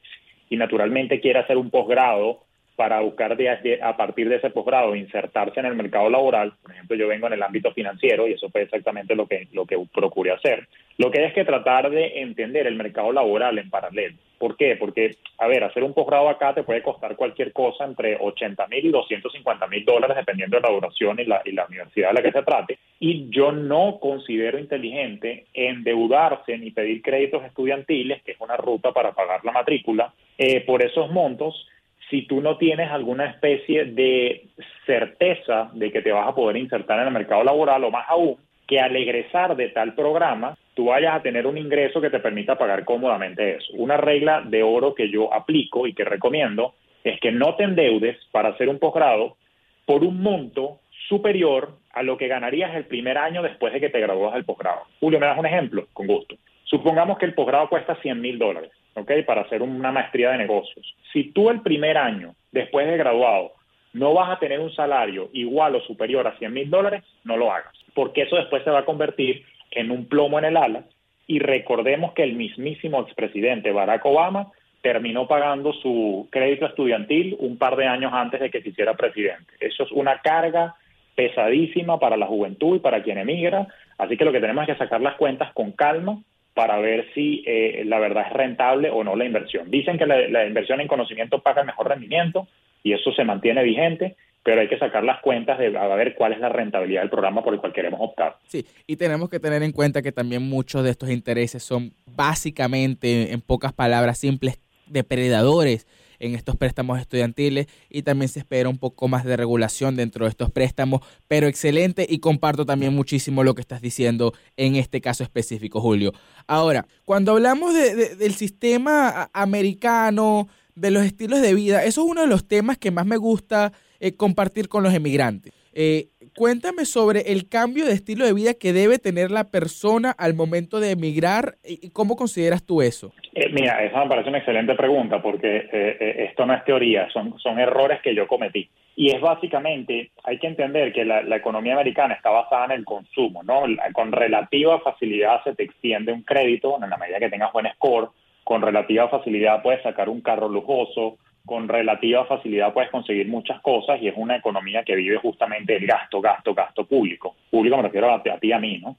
y 0.50 0.56
naturalmente 0.56 1.20
quiere 1.20 1.40
hacer 1.40 1.58
un 1.58 1.72
posgrado 1.72 2.46
para 2.82 3.00
buscar 3.02 3.38
a 3.84 3.96
partir 3.96 4.28
de 4.28 4.38
ese 4.38 4.50
posgrado 4.50 4.96
insertarse 4.96 5.60
en 5.60 5.68
el 5.68 5.76
mercado 5.76 6.10
laboral. 6.10 6.54
Por 6.64 6.72
ejemplo, 6.72 6.98
yo 6.98 7.08
vengo 7.08 7.28
en 7.28 7.34
el 7.34 7.44
ámbito 7.44 7.72
financiero 7.74 8.28
y 8.28 8.34
eso 8.34 8.50
fue 8.50 8.64
exactamente 8.64 9.14
lo 9.14 9.28
que, 9.28 9.48
lo 9.54 9.68
que 9.68 9.78
procuré 9.94 10.32
hacer. 10.32 10.68
Lo 10.98 11.12
que 11.12 11.24
es 11.24 11.32
que 11.36 11.46
tratar 11.46 11.92
de 11.92 12.22
entender 12.22 12.66
el 12.66 12.76
mercado 12.76 13.12
laboral 13.12 13.60
en 13.60 13.70
paralelo. 13.70 14.16
¿Por 14.40 14.58
qué? 14.58 14.78
Porque, 14.78 15.18
a 15.38 15.46
ver, 15.46 15.64
hacer 15.64 15.84
un 15.84 15.94
posgrado 15.94 16.28
acá 16.28 16.56
te 16.56 16.64
puede 16.64 16.82
costar 16.82 17.16
cualquier 17.16 17.54
cosa 17.54 17.86
entre 17.86 18.18
80 18.20 18.66
mil 18.66 18.84
y 18.84 18.90
250 18.90 19.68
mil 19.68 19.86
dólares, 19.86 20.18
dependiendo 20.18 20.58
de 20.58 20.64
la 20.64 20.74
duración 20.74 21.20
y 21.20 21.26
la, 21.26 21.40
y 21.46 21.52
la 21.52 21.68
universidad 21.68 22.08
de 22.08 22.14
la 22.16 22.24
que 22.24 22.32
se 22.32 22.42
trate. 22.42 22.80
Y 23.00 23.30
yo 23.30 23.52
no 23.52 24.00
considero 24.02 24.58
inteligente 24.58 25.46
endeudarse 25.54 26.58
ni 26.58 26.72
pedir 26.72 27.04
créditos 27.04 27.46
estudiantiles, 27.46 28.24
que 28.24 28.32
es 28.32 28.42
una 28.42 28.58
ruta 28.58 28.92
para 28.92 29.12
pagar 29.12 29.46
la 29.46 29.52
matrícula, 29.52 30.16
eh, 30.40 30.62
por 30.62 30.84
esos 30.84 31.12
montos 31.12 31.68
si 32.12 32.24
tú 32.24 32.42
no 32.42 32.58
tienes 32.58 32.92
alguna 32.92 33.26
especie 33.26 33.86
de 33.86 34.50
certeza 34.86 35.72
de 35.74 35.92
que 35.92 36.02
te 36.02 36.12
vas 36.12 36.28
a 36.28 36.36
poder 36.36 36.58
insertar 36.58 37.00
en 37.00 37.08
el 37.08 37.14
mercado 37.14 37.44
laboral 37.44 37.86
o 37.86 37.90
más 37.90 38.06
aún, 38.10 38.36
que 38.68 38.80
al 38.80 38.96
egresar 38.96 39.56
de 39.56 39.70
tal 39.70 39.96
programa 39.96 40.58
tú 40.76 40.86
vayas 40.86 41.16
a 41.16 41.22
tener 41.22 41.48
un 41.48 41.58
ingreso 41.58 42.02
que 42.02 42.10
te 42.10 42.20
permita 42.20 42.58
pagar 42.58 42.84
cómodamente 42.84 43.56
eso. 43.56 43.74
Una 43.74 43.98
regla 43.98 44.42
de 44.42 44.62
oro 44.62 44.94
que 44.94 45.10
yo 45.10 45.34
aplico 45.34 45.88
y 45.88 45.94
que 45.94 46.04
recomiendo 46.04 46.74
es 47.04 47.20
que 47.22 47.32
no 47.32 47.56
te 47.56 47.64
endeudes 47.64 48.18
para 48.32 48.50
hacer 48.50 48.68
un 48.68 48.78
posgrado 48.78 49.38
por 49.86 50.04
un 50.04 50.22
monto 50.22 50.80
superior 51.08 51.76
a 51.94 52.04
lo 52.04 52.18
que 52.18 52.28
ganarías 52.28 52.76
el 52.76 52.86
primer 52.86 53.18
año 53.18 53.42
después 53.42 53.74
de 53.74 53.80
que 53.80 53.90
te 53.90 54.00
gradúas 54.00 54.34
del 54.34 54.46
posgrado. 54.46 54.82
Julio, 55.00 55.20
¿me 55.20 55.26
das 55.26 55.40
un 55.40 55.46
ejemplo? 55.46 55.88
Con 55.94 56.08
gusto. 56.08 56.36
Supongamos 56.66 57.18
que 57.18 57.26
el 57.26 57.34
posgrado 57.34 57.70
cuesta 57.70 57.96
100 57.96 58.22
mil 58.22 58.38
dólares. 58.38 58.72
¿Ok? 58.96 59.12
Para 59.26 59.42
hacer 59.42 59.62
una 59.62 59.92
maestría 59.92 60.32
de 60.32 60.40
negocios. 60.40 60.96
Si 61.14 61.32
tú 61.32 61.50
el 61.50 61.62
primer 61.62 61.98
año, 61.98 62.36
después 62.52 62.88
de 62.88 62.98
graduado, 62.98 63.54
no 63.94 64.14
vas 64.14 64.30
a 64.30 64.40
tener 64.40 64.60
un 64.60 64.74
salario 64.74 65.30
igual 65.34 65.76
o 65.76 65.82
superior 65.82 66.28
a 66.28 66.38
100 66.38 66.54
mil 66.54 66.70
dólares, 66.70 67.04
no 67.24 67.38
lo 67.38 67.52
hagas, 67.52 67.74
porque 67.94 68.24
eso 68.24 68.38
después 68.38 68.64
se 68.64 68.72
va 68.72 68.80
a 68.80 68.86
convertir 68.86 69.44
en 69.72 69.92
un 69.92 70.06
plomo 70.06 70.40
en 70.40 70.46
el 70.46 70.58
ala. 70.58 70.84
Y 71.28 71.40
recordemos 71.40 72.14
que 72.14 72.24
el 72.24 72.34
mismísimo 72.34 73.02
expresidente 73.02 73.72
Barack 73.72 74.06
Obama 74.06 74.52
terminó 74.82 75.28
pagando 75.28 75.74
su 75.74 76.28
crédito 76.32 76.66
estudiantil 76.66 77.38
un 77.40 77.58
par 77.58 77.76
de 77.76 77.86
años 77.86 78.12
antes 78.14 78.40
de 78.40 78.50
que 78.50 78.62
se 78.62 78.70
hiciera 78.70 78.96
presidente. 78.96 79.54
Eso 79.60 79.84
es 79.84 79.92
una 79.92 80.20
carga 80.20 80.76
pesadísima 81.16 82.00
para 82.00 82.18
la 82.18 82.26
juventud 82.26 82.78
y 82.78 82.80
para 82.80 83.04
quien 83.04 83.18
emigra, 83.18 83.68
así 83.98 84.18
que 84.18 84.26
lo 84.26 84.32
que 84.32 84.40
tenemos 84.40 84.64
es 84.64 84.74
que 84.74 84.84
sacar 84.84 85.02
las 85.02 85.16
cuentas 85.16 85.54
con 85.54 85.72
calma 85.72 86.18
para 86.54 86.80
ver 86.80 87.08
si 87.14 87.44
eh, 87.46 87.84
la 87.86 88.00
verdad 88.00 88.26
es 88.28 88.34
rentable 88.34 88.90
o 88.90 89.04
no 89.04 89.16
la 89.16 89.26
inversión. 89.26 89.72
Dicen 89.72 89.98
que 89.98 90.06
la, 90.06 90.46
inversión 90.46 90.82
en 90.82 90.88
conocimiento 90.88 91.40
paga 91.40 91.62
el 91.62 91.68
mejor 91.68 91.90
rendimiento 91.90 92.48
y 92.84 92.94
eso 92.94 93.14
se 93.14 93.24
mantiene 93.24 93.64
vigente, 93.64 94.16
pero 94.44 94.62
hay 94.62 94.68
que 94.68 94.78
sacar 94.78 95.04
las 95.04 95.22
cuentas 95.22 95.60
de 95.60 95.70
ver 95.70 96.16
cuál 96.16 96.34
es 96.34 96.40
la 96.40 96.50
rentabilidad 96.50 97.02
del 97.02 97.10
programa 97.10 97.44
por 97.44 97.54
el 97.54 97.60
cual 97.60 97.74
queremos 97.74 98.00
optar. 98.02 98.38
Sí, 98.48 98.66
y 98.88 98.96
tenemos 98.96 99.30
que 99.30 99.40
tener 99.40 99.64
en 99.64 99.72
cuenta 99.72 100.02
que 100.02 100.12
también 100.12 100.42
muchos 100.42 100.84
de 100.84 100.90
estos 100.90 101.10
intereses 101.10 101.64
son 101.64 101.94
básicamente, 102.06 103.32
en 103.32 103.42
pocas 103.42 103.72
palabras 103.72 104.18
simples, 104.18 104.60
depredadores 104.88 105.88
en 106.22 106.36
estos 106.36 106.56
préstamos 106.56 107.00
estudiantiles 107.00 107.68
y 107.90 108.04
también 108.04 108.30
se 108.30 108.40
espera 108.40 108.70
un 108.70 108.78
poco 108.78 109.08
más 109.08 109.26
de 109.26 109.36
regulación 109.36 109.96
dentro 109.96 110.26
de 110.26 110.30
estos 110.30 110.52
préstamos, 110.52 111.02
pero 111.28 111.48
excelente 111.48 112.06
y 112.08 112.20
comparto 112.20 112.66
también 112.66 112.94
muchísimo 112.94 113.44
lo 113.44 113.56
que 113.56 113.62
estás 113.62 113.82
diciendo 113.82 114.34
en 114.56 114.76
este 114.76 115.02
caso 115.02 115.24
específico, 115.24 115.82
Julio. 115.82 116.14
Ahora, 116.48 116.88
cuando 117.06 117.34
hablamos 117.34 117.74
del 117.74 118.36
sistema 118.36 119.30
americano, 119.34 120.48
de 120.76 120.92
los 120.92 121.04
estilos 121.04 121.42
de 121.42 121.54
vida, 121.54 121.84
eso 121.84 122.02
es 122.02 122.08
uno 122.10 122.22
de 122.22 122.28
los 122.28 122.48
temas 122.48 122.78
que 122.78 122.92
más 122.92 123.06
me 123.06 123.18
gusta 123.18 123.74
eh, 124.00 124.14
compartir 124.14 124.70
con 124.70 124.84
los 124.84 124.94
emigrantes. 124.94 125.54
Eh, 125.74 126.10
cuéntame 126.36 126.86
sobre 126.86 127.32
el 127.32 127.50
cambio 127.50 127.86
de 127.86 127.94
estilo 127.94 128.26
de 128.26 128.34
vida 128.34 128.54
que 128.54 128.74
debe 128.74 129.00
tener 129.00 129.32
la 129.32 129.52
persona 129.52 130.12
al 130.12 130.34
momento 130.34 130.80
de 130.80 130.92
emigrar 130.92 131.56
y 131.64 131.90
cómo 131.92 132.16
consideras 132.16 132.66
tú 132.66 132.82
eso. 132.82 133.12
Eh, 133.34 133.50
mira, 133.52 133.84
esa 133.84 134.04
me 134.04 134.10
parece 134.10 134.30
una 134.30 134.40
excelente 134.40 134.76
pregunta 134.76 135.22
porque 135.22 135.58
eh, 135.58 135.70
eh, 135.72 136.26
esto 136.30 136.46
no 136.46 136.54
es 136.54 136.64
teoría, 136.66 137.10
son, 137.12 137.38
son 137.40 137.60
errores 137.60 138.02
que 138.02 138.16
yo 138.16 138.28
cometí. 138.28 138.70
Y 138.96 139.12
es 139.12 139.22
básicamente, 139.22 140.12
hay 140.24 140.38
que 140.38 140.48
entender 140.48 140.92
que 140.92 141.06
la, 141.06 141.22
economía 141.36 141.74
americana 141.74 142.14
está 142.14 142.30
basada 142.30 142.66
en 142.66 142.72
el 142.72 142.86
consumo, 142.86 143.42
¿no? 143.42 143.64
Con 143.94 144.12
relativa 144.12 144.80
facilidad 144.82 145.44
se 145.44 145.56
te 145.56 145.64
extiende 145.64 146.12
un 146.12 146.24
crédito, 146.24 146.78
en 146.82 146.90
la 146.90 146.98
medida 146.98 147.20
que 147.20 147.30
tengas 147.30 147.54
buen 147.54 147.72
score, 147.74 148.10
con 148.44 148.62
relativa 148.62 149.08
facilidad 149.08 149.62
puedes 149.64 149.82
sacar 149.82 150.10
un 150.10 150.22
carro 150.22 150.50
lujoso, 150.50 151.18
con 151.46 151.68
relativa 151.68 152.26
facilidad 152.26 152.74
puedes 152.74 152.92
conseguir 152.92 153.28
muchas 153.28 153.62
cosas 153.62 154.02
y 154.02 154.08
es 154.08 154.14
una 154.16 154.36
economía 154.36 154.84
que 154.84 154.96
vive 154.96 155.18
justamente 155.18 155.76
el 155.76 155.86
gasto, 155.86 156.22
gasto, 156.22 156.54
gasto 156.54 156.86
público. 156.86 157.36
Público 157.50 157.78
me 157.78 157.84
refiero 157.84 158.12
a, 158.12 158.16
a 158.16 158.40
ti 158.40 158.52
a 158.52 158.60
mí, 158.60 158.80
¿no? 158.80 158.98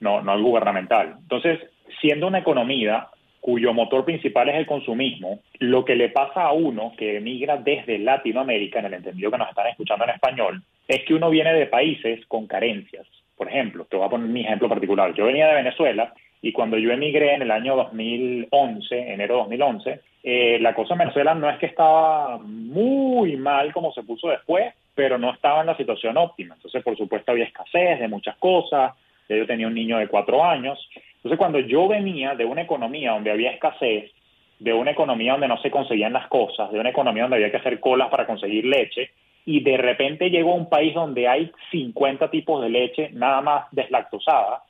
No, 0.00 0.20
no 0.20 0.32
al 0.32 0.42
gubernamental. 0.42 1.16
Entonces, 1.22 1.60
siendo 2.00 2.26
una 2.26 2.38
economía 2.38 3.08
cuyo 3.40 3.72
motor 3.72 4.04
principal 4.04 4.48
es 4.48 4.56
el 4.56 4.66
consumismo, 4.66 5.40
lo 5.60 5.84
que 5.84 5.94
le 5.94 6.08
pasa 6.08 6.42
a 6.42 6.52
uno 6.52 6.92
que 6.98 7.18
emigra 7.18 7.56
desde 7.56 7.98
Latinoamérica, 7.98 8.80
en 8.80 8.86
el 8.86 8.94
entendido 8.94 9.30
que 9.30 9.38
nos 9.38 9.48
están 9.48 9.68
escuchando 9.68 10.04
en 10.04 10.10
español, 10.10 10.62
es 10.88 11.04
que 11.04 11.14
uno 11.14 11.30
viene 11.30 11.54
de 11.54 11.66
países 11.66 12.26
con 12.26 12.46
carencias. 12.46 13.06
Por 13.36 13.48
ejemplo, 13.48 13.84
te 13.84 13.96
voy 13.96 14.06
a 14.06 14.10
poner 14.10 14.28
mi 14.28 14.40
ejemplo 14.40 14.68
particular. 14.68 15.14
Yo 15.14 15.26
venía 15.26 15.46
de 15.46 15.54
Venezuela 15.54 16.12
y 16.48 16.52
cuando 16.52 16.78
yo 16.78 16.92
emigré 16.92 17.34
en 17.34 17.42
el 17.42 17.50
año 17.50 17.76
2011, 17.76 19.12
enero 19.12 19.34
de 19.34 19.56
2011, 19.56 20.00
eh, 20.22 20.58
la 20.60 20.74
cosa 20.74 20.94
en 20.94 21.00
Venezuela 21.00 21.34
no 21.34 21.48
es 21.48 21.58
que 21.58 21.66
estaba 21.66 22.38
muy 22.38 23.36
mal 23.36 23.72
como 23.72 23.92
se 23.92 24.02
puso 24.02 24.28
después, 24.28 24.74
pero 24.94 25.18
no 25.18 25.32
estaba 25.32 25.60
en 25.60 25.66
la 25.66 25.76
situación 25.76 26.16
óptima. 26.16 26.54
Entonces, 26.54 26.82
por 26.82 26.96
supuesto, 26.96 27.32
había 27.32 27.44
escasez 27.44 28.00
de 28.00 28.08
muchas 28.08 28.36
cosas. 28.36 28.94
Yo 29.28 29.46
tenía 29.46 29.66
un 29.66 29.74
niño 29.74 29.98
de 29.98 30.08
cuatro 30.08 30.44
años 30.44 30.78
entonces, 31.26 31.40
cuando 31.40 31.58
yo 31.58 31.88
venía 31.88 32.36
de 32.36 32.44
una 32.44 32.62
economía 32.62 33.10
donde 33.10 33.32
había 33.32 33.50
escasez, 33.50 34.12
de 34.60 34.72
una 34.72 34.92
economía 34.92 35.32
donde 35.32 35.48
no 35.48 35.60
se 35.60 35.72
conseguían 35.72 36.12
las 36.12 36.28
cosas, 36.28 36.70
de 36.70 36.78
una 36.78 36.90
economía 36.90 37.24
donde 37.24 37.38
había 37.38 37.50
que 37.50 37.56
hacer 37.56 37.80
colas 37.80 38.10
para 38.10 38.28
conseguir 38.28 38.64
leche, 38.64 39.10
y 39.44 39.58
de 39.58 39.76
repente 39.76 40.30
llego 40.30 40.52
a 40.52 40.54
un 40.54 40.68
país 40.68 40.94
donde 40.94 41.26
hay 41.26 41.50
50 41.72 42.30
tipos 42.30 42.62
de 42.62 42.68
leche 42.68 43.10
nada 43.12 43.40
más 43.40 43.66
deslactosada, 43.72 44.62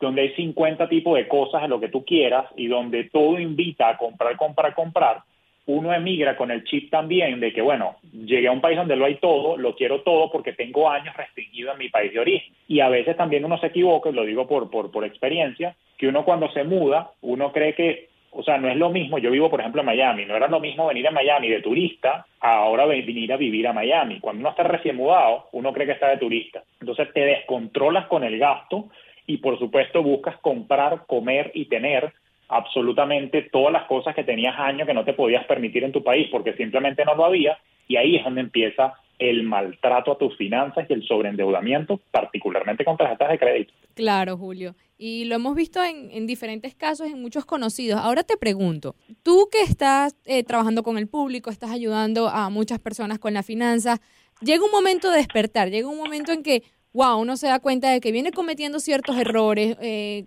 donde 0.00 0.22
hay 0.22 0.34
50 0.34 0.88
tipos 0.88 1.16
de 1.16 1.28
cosas 1.28 1.62
de 1.62 1.68
lo 1.68 1.78
que 1.78 1.88
tú 1.88 2.04
quieras 2.04 2.46
y 2.56 2.68
donde 2.68 3.04
todo 3.04 3.38
invita 3.38 3.90
a 3.90 3.96
comprar, 3.96 4.36
comprar, 4.36 4.74
comprar, 4.74 5.22
uno 5.66 5.94
emigra 5.94 6.36
con 6.36 6.50
el 6.50 6.64
chip 6.64 6.90
también 6.90 7.38
de 7.38 7.52
que, 7.52 7.62
bueno, 7.62 7.96
llegué 8.12 8.48
a 8.48 8.52
un 8.52 8.60
país 8.60 8.76
donde 8.76 8.96
lo 8.96 9.04
hay 9.04 9.16
todo, 9.16 9.56
lo 9.56 9.76
quiero 9.76 10.00
todo 10.00 10.30
porque 10.30 10.52
tengo 10.52 10.90
años 10.90 11.16
restringido 11.16 11.72
en 11.72 11.78
mi 11.78 11.88
país 11.88 12.12
de 12.12 12.18
origen. 12.18 12.52
Y 12.66 12.80
a 12.80 12.88
veces 12.88 13.16
también 13.16 13.44
uno 13.44 13.58
se 13.58 13.66
equivoca, 13.66 14.10
y 14.10 14.12
lo 14.12 14.24
digo 14.24 14.48
por, 14.48 14.70
por, 14.70 14.90
por 14.90 15.04
experiencia, 15.04 15.76
que 15.96 16.08
uno 16.08 16.24
cuando 16.24 16.50
se 16.50 16.64
muda, 16.64 17.12
uno 17.20 17.52
cree 17.52 17.74
que, 17.74 18.08
o 18.32 18.42
sea, 18.42 18.58
no 18.58 18.68
es 18.68 18.76
lo 18.76 18.90
mismo, 18.90 19.18
yo 19.18 19.30
vivo 19.30 19.50
por 19.50 19.60
ejemplo 19.60 19.82
en 19.82 19.86
Miami, 19.86 20.24
no 20.24 20.34
era 20.34 20.48
lo 20.48 20.60
mismo 20.60 20.86
venir 20.86 21.06
a 21.06 21.12
Miami 21.12 21.48
de 21.48 21.60
turista 21.60 22.26
a 22.40 22.56
ahora 22.56 22.86
venir 22.86 23.32
a 23.32 23.36
vivir 23.36 23.68
a 23.68 23.72
Miami. 23.72 24.18
Cuando 24.18 24.40
uno 24.40 24.50
está 24.50 24.62
recién 24.62 24.96
mudado, 24.96 25.48
uno 25.52 25.72
cree 25.72 25.86
que 25.86 25.92
está 25.92 26.08
de 26.08 26.16
turista. 26.16 26.62
Entonces 26.80 27.12
te 27.12 27.20
descontrolas 27.20 28.06
con 28.06 28.24
el 28.24 28.38
gasto 28.38 28.88
y 29.30 29.36
por 29.36 29.58
supuesto 29.60 30.02
buscas 30.02 30.36
comprar, 30.38 31.04
comer 31.06 31.52
y 31.54 31.66
tener 31.66 32.12
absolutamente 32.48 33.42
todas 33.42 33.72
las 33.72 33.84
cosas 33.84 34.12
que 34.12 34.24
tenías 34.24 34.58
años 34.58 34.88
que 34.88 34.94
no 34.94 35.04
te 35.04 35.12
podías 35.12 35.44
permitir 35.44 35.84
en 35.84 35.92
tu 35.92 36.02
país 36.02 36.26
porque 36.32 36.54
simplemente 36.54 37.04
no 37.04 37.14
lo 37.14 37.24
había 37.24 37.56
y 37.86 37.96
ahí 37.96 38.16
es 38.16 38.24
donde 38.24 38.40
empieza 38.40 38.94
el 39.20 39.44
maltrato 39.44 40.10
a 40.10 40.18
tus 40.18 40.36
finanzas 40.36 40.86
y 40.88 40.92
el 40.94 41.06
sobreendeudamiento, 41.06 42.00
particularmente 42.10 42.84
con 42.84 42.96
tarjetas 42.96 43.30
de 43.30 43.38
crédito. 43.38 43.72
Claro, 43.94 44.36
Julio. 44.36 44.74
Y 44.98 45.26
lo 45.26 45.36
hemos 45.36 45.54
visto 45.54 45.80
en, 45.84 46.26
diferentes 46.26 46.74
casos, 46.74 47.06
en 47.06 47.20
muchos 47.20 47.44
conocidos. 47.44 48.00
Ahora 48.00 48.24
te 48.24 48.36
pregunto, 48.36 48.96
tú 49.22 49.48
que 49.52 49.60
estás 49.60 50.16
eh, 50.24 50.42
trabajando 50.42 50.82
con 50.82 50.98
el 50.98 51.06
público, 51.06 51.50
estás 51.50 51.70
ayudando 51.70 52.28
a 52.28 52.48
muchas 52.50 52.80
personas 52.80 53.18
con 53.18 53.34
la 53.34 53.42
finanza, 53.42 54.00
llega 54.40 54.64
un 54.64 54.72
momento 54.72 55.10
de 55.10 55.18
despertar, 55.18 55.70
llega 55.70 55.88
un 55.88 55.98
momento 55.98 56.32
en 56.32 56.42
que, 56.42 56.62
wow, 56.92 57.20
uno 57.20 57.36
se 57.36 57.46
da 57.46 57.60
cuenta 57.60 57.90
de 57.90 58.00
que 58.00 58.12
viene 58.12 58.32
cometiendo 58.32 58.80
ciertos 58.80 59.16
errores. 59.16 59.76
Eh, 59.80 60.24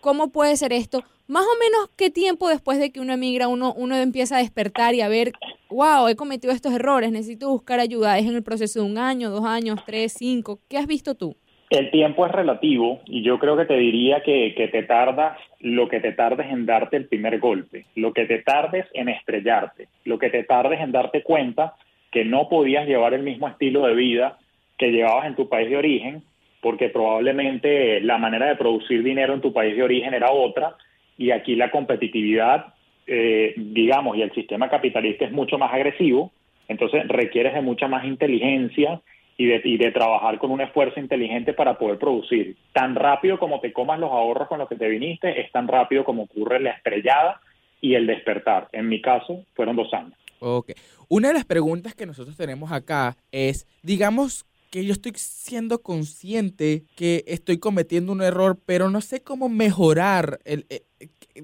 ¿Cómo 0.00 0.30
puede 0.30 0.56
ser 0.56 0.72
esto? 0.72 1.02
Más 1.26 1.44
o 1.44 1.58
menos, 1.58 1.90
¿qué 1.96 2.10
tiempo 2.10 2.48
después 2.48 2.78
de 2.78 2.92
que 2.92 3.00
uno 3.00 3.14
emigra 3.14 3.48
uno, 3.48 3.72
uno 3.74 3.96
empieza 3.96 4.36
a 4.36 4.40
despertar 4.40 4.94
y 4.94 5.00
a 5.00 5.08
ver, 5.08 5.32
wow, 5.70 6.06
he 6.08 6.16
cometido 6.16 6.52
estos 6.52 6.74
errores, 6.74 7.10
necesito 7.10 7.48
buscar 7.48 7.80
ayuda? 7.80 8.18
¿Es 8.18 8.26
en 8.26 8.34
el 8.34 8.42
proceso 8.42 8.80
de 8.80 8.90
un 8.90 8.98
año, 8.98 9.30
dos 9.30 9.46
años, 9.46 9.80
tres, 9.86 10.14
cinco? 10.18 10.60
¿Qué 10.68 10.76
has 10.76 10.86
visto 10.86 11.14
tú? 11.14 11.36
El 11.70 11.90
tiempo 11.90 12.26
es 12.26 12.32
relativo 12.32 13.00
y 13.06 13.22
yo 13.22 13.38
creo 13.38 13.56
que 13.56 13.64
te 13.64 13.76
diría 13.78 14.22
que, 14.22 14.54
que, 14.54 14.68
te 14.68 14.82
tardas 14.82 15.38
lo 15.60 15.88
que 15.88 15.98
te 15.98 16.12
tardes 16.12 16.46
en 16.50 16.66
darte 16.66 16.98
el 16.98 17.08
primer 17.08 17.40
golpe, 17.40 17.86
lo 17.96 18.12
que 18.12 18.26
te 18.26 18.40
tardes 18.42 18.84
en 18.92 19.08
estrellarte, 19.08 19.88
lo 20.04 20.18
que 20.18 20.28
te 20.28 20.44
tardes 20.44 20.80
en 20.80 20.92
darte 20.92 21.22
cuenta 21.22 21.74
que 22.12 22.26
no 22.26 22.50
podías 22.50 22.86
llevar 22.86 23.14
el 23.14 23.22
mismo 23.22 23.48
estilo 23.48 23.86
de 23.86 23.94
vida 23.94 24.38
que 24.78 24.90
llevabas 24.90 25.26
en 25.26 25.36
tu 25.36 25.48
país 25.48 25.68
de 25.70 25.76
origen, 25.76 26.22
porque 26.60 26.88
probablemente 26.88 28.00
la 28.00 28.18
manera 28.18 28.46
de 28.46 28.56
producir 28.56 29.02
dinero 29.02 29.34
en 29.34 29.40
tu 29.40 29.52
país 29.52 29.76
de 29.76 29.82
origen 29.82 30.14
era 30.14 30.30
otra, 30.30 30.76
y 31.18 31.30
aquí 31.30 31.54
la 31.54 31.70
competitividad, 31.70 32.74
eh, 33.06 33.54
digamos, 33.56 34.16
y 34.16 34.22
el 34.22 34.32
sistema 34.32 34.68
capitalista 34.68 35.24
es 35.24 35.32
mucho 35.32 35.58
más 35.58 35.72
agresivo, 35.72 36.32
entonces 36.68 37.06
requieres 37.08 37.54
de 37.54 37.60
mucha 37.60 37.88
más 37.88 38.04
inteligencia 38.04 39.00
y 39.36 39.46
de, 39.46 39.60
y 39.64 39.76
de 39.76 39.92
trabajar 39.92 40.38
con 40.38 40.50
un 40.50 40.60
esfuerzo 40.60 41.00
inteligente 41.00 41.52
para 41.52 41.76
poder 41.76 41.98
producir. 41.98 42.56
Tan 42.72 42.94
rápido 42.94 43.38
como 43.38 43.60
te 43.60 43.72
comas 43.72 43.98
los 43.98 44.10
ahorros 44.10 44.48
con 44.48 44.58
los 44.58 44.68
que 44.68 44.76
te 44.76 44.88
viniste, 44.88 45.40
es 45.40 45.50
tan 45.52 45.68
rápido 45.68 46.04
como 46.04 46.22
ocurre 46.24 46.60
la 46.60 46.70
estrellada 46.70 47.40
y 47.80 47.94
el 47.94 48.06
despertar. 48.06 48.68
En 48.72 48.88
mi 48.88 49.00
caso, 49.00 49.44
fueron 49.54 49.76
dos 49.76 49.92
años. 49.92 50.14
Ok. 50.40 50.72
Una 51.08 51.28
de 51.28 51.34
las 51.34 51.44
preguntas 51.44 51.94
que 51.94 52.06
nosotros 52.06 52.36
tenemos 52.36 52.72
acá 52.72 53.16
es, 53.30 53.66
digamos 53.82 54.46
que 54.74 54.84
yo 54.84 54.92
estoy 54.92 55.12
siendo 55.14 55.82
consciente 55.82 56.82
que 56.96 57.22
estoy 57.28 57.58
cometiendo 57.58 58.10
un 58.10 58.22
error, 58.22 58.58
pero 58.66 58.90
no 58.90 59.00
sé 59.02 59.20
cómo 59.20 59.48
mejorar 59.48 60.40
el, 60.44 60.66
eh, 60.68 60.82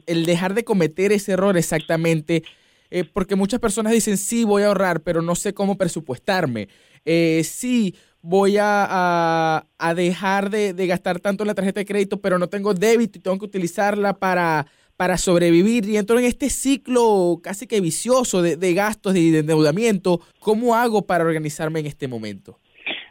el 0.06 0.26
dejar 0.26 0.52
de 0.52 0.64
cometer 0.64 1.12
ese 1.12 1.30
error 1.30 1.56
exactamente. 1.56 2.42
Eh, 2.90 3.04
porque 3.04 3.36
muchas 3.36 3.60
personas 3.60 3.92
dicen, 3.92 4.16
sí, 4.16 4.42
voy 4.42 4.64
a 4.64 4.66
ahorrar, 4.66 5.02
pero 5.02 5.22
no 5.22 5.36
sé 5.36 5.54
cómo 5.54 5.78
presupuestarme. 5.78 6.66
Eh, 7.04 7.42
sí, 7.44 7.94
voy 8.20 8.56
a, 8.56 9.64
a, 9.78 9.94
dejar 9.94 10.50
de, 10.50 10.74
de, 10.74 10.86
gastar 10.88 11.20
tanto 11.20 11.44
en 11.44 11.48
la 11.48 11.54
tarjeta 11.54 11.78
de 11.78 11.86
crédito, 11.86 12.20
pero 12.20 12.36
no 12.36 12.48
tengo 12.48 12.74
débito 12.74 13.20
y 13.20 13.22
tengo 13.22 13.38
que 13.38 13.44
utilizarla 13.44 14.18
para, 14.18 14.66
para 14.96 15.16
sobrevivir. 15.16 15.88
Y 15.88 15.98
entro 15.98 16.18
en 16.18 16.24
este 16.24 16.50
ciclo 16.50 17.38
casi 17.44 17.68
que 17.68 17.80
vicioso 17.80 18.42
de, 18.42 18.56
de 18.56 18.74
gastos 18.74 19.14
y 19.14 19.30
de 19.30 19.38
endeudamiento. 19.38 20.20
¿Cómo 20.40 20.74
hago 20.74 21.06
para 21.06 21.22
organizarme 21.22 21.78
en 21.78 21.86
este 21.86 22.08
momento? 22.08 22.58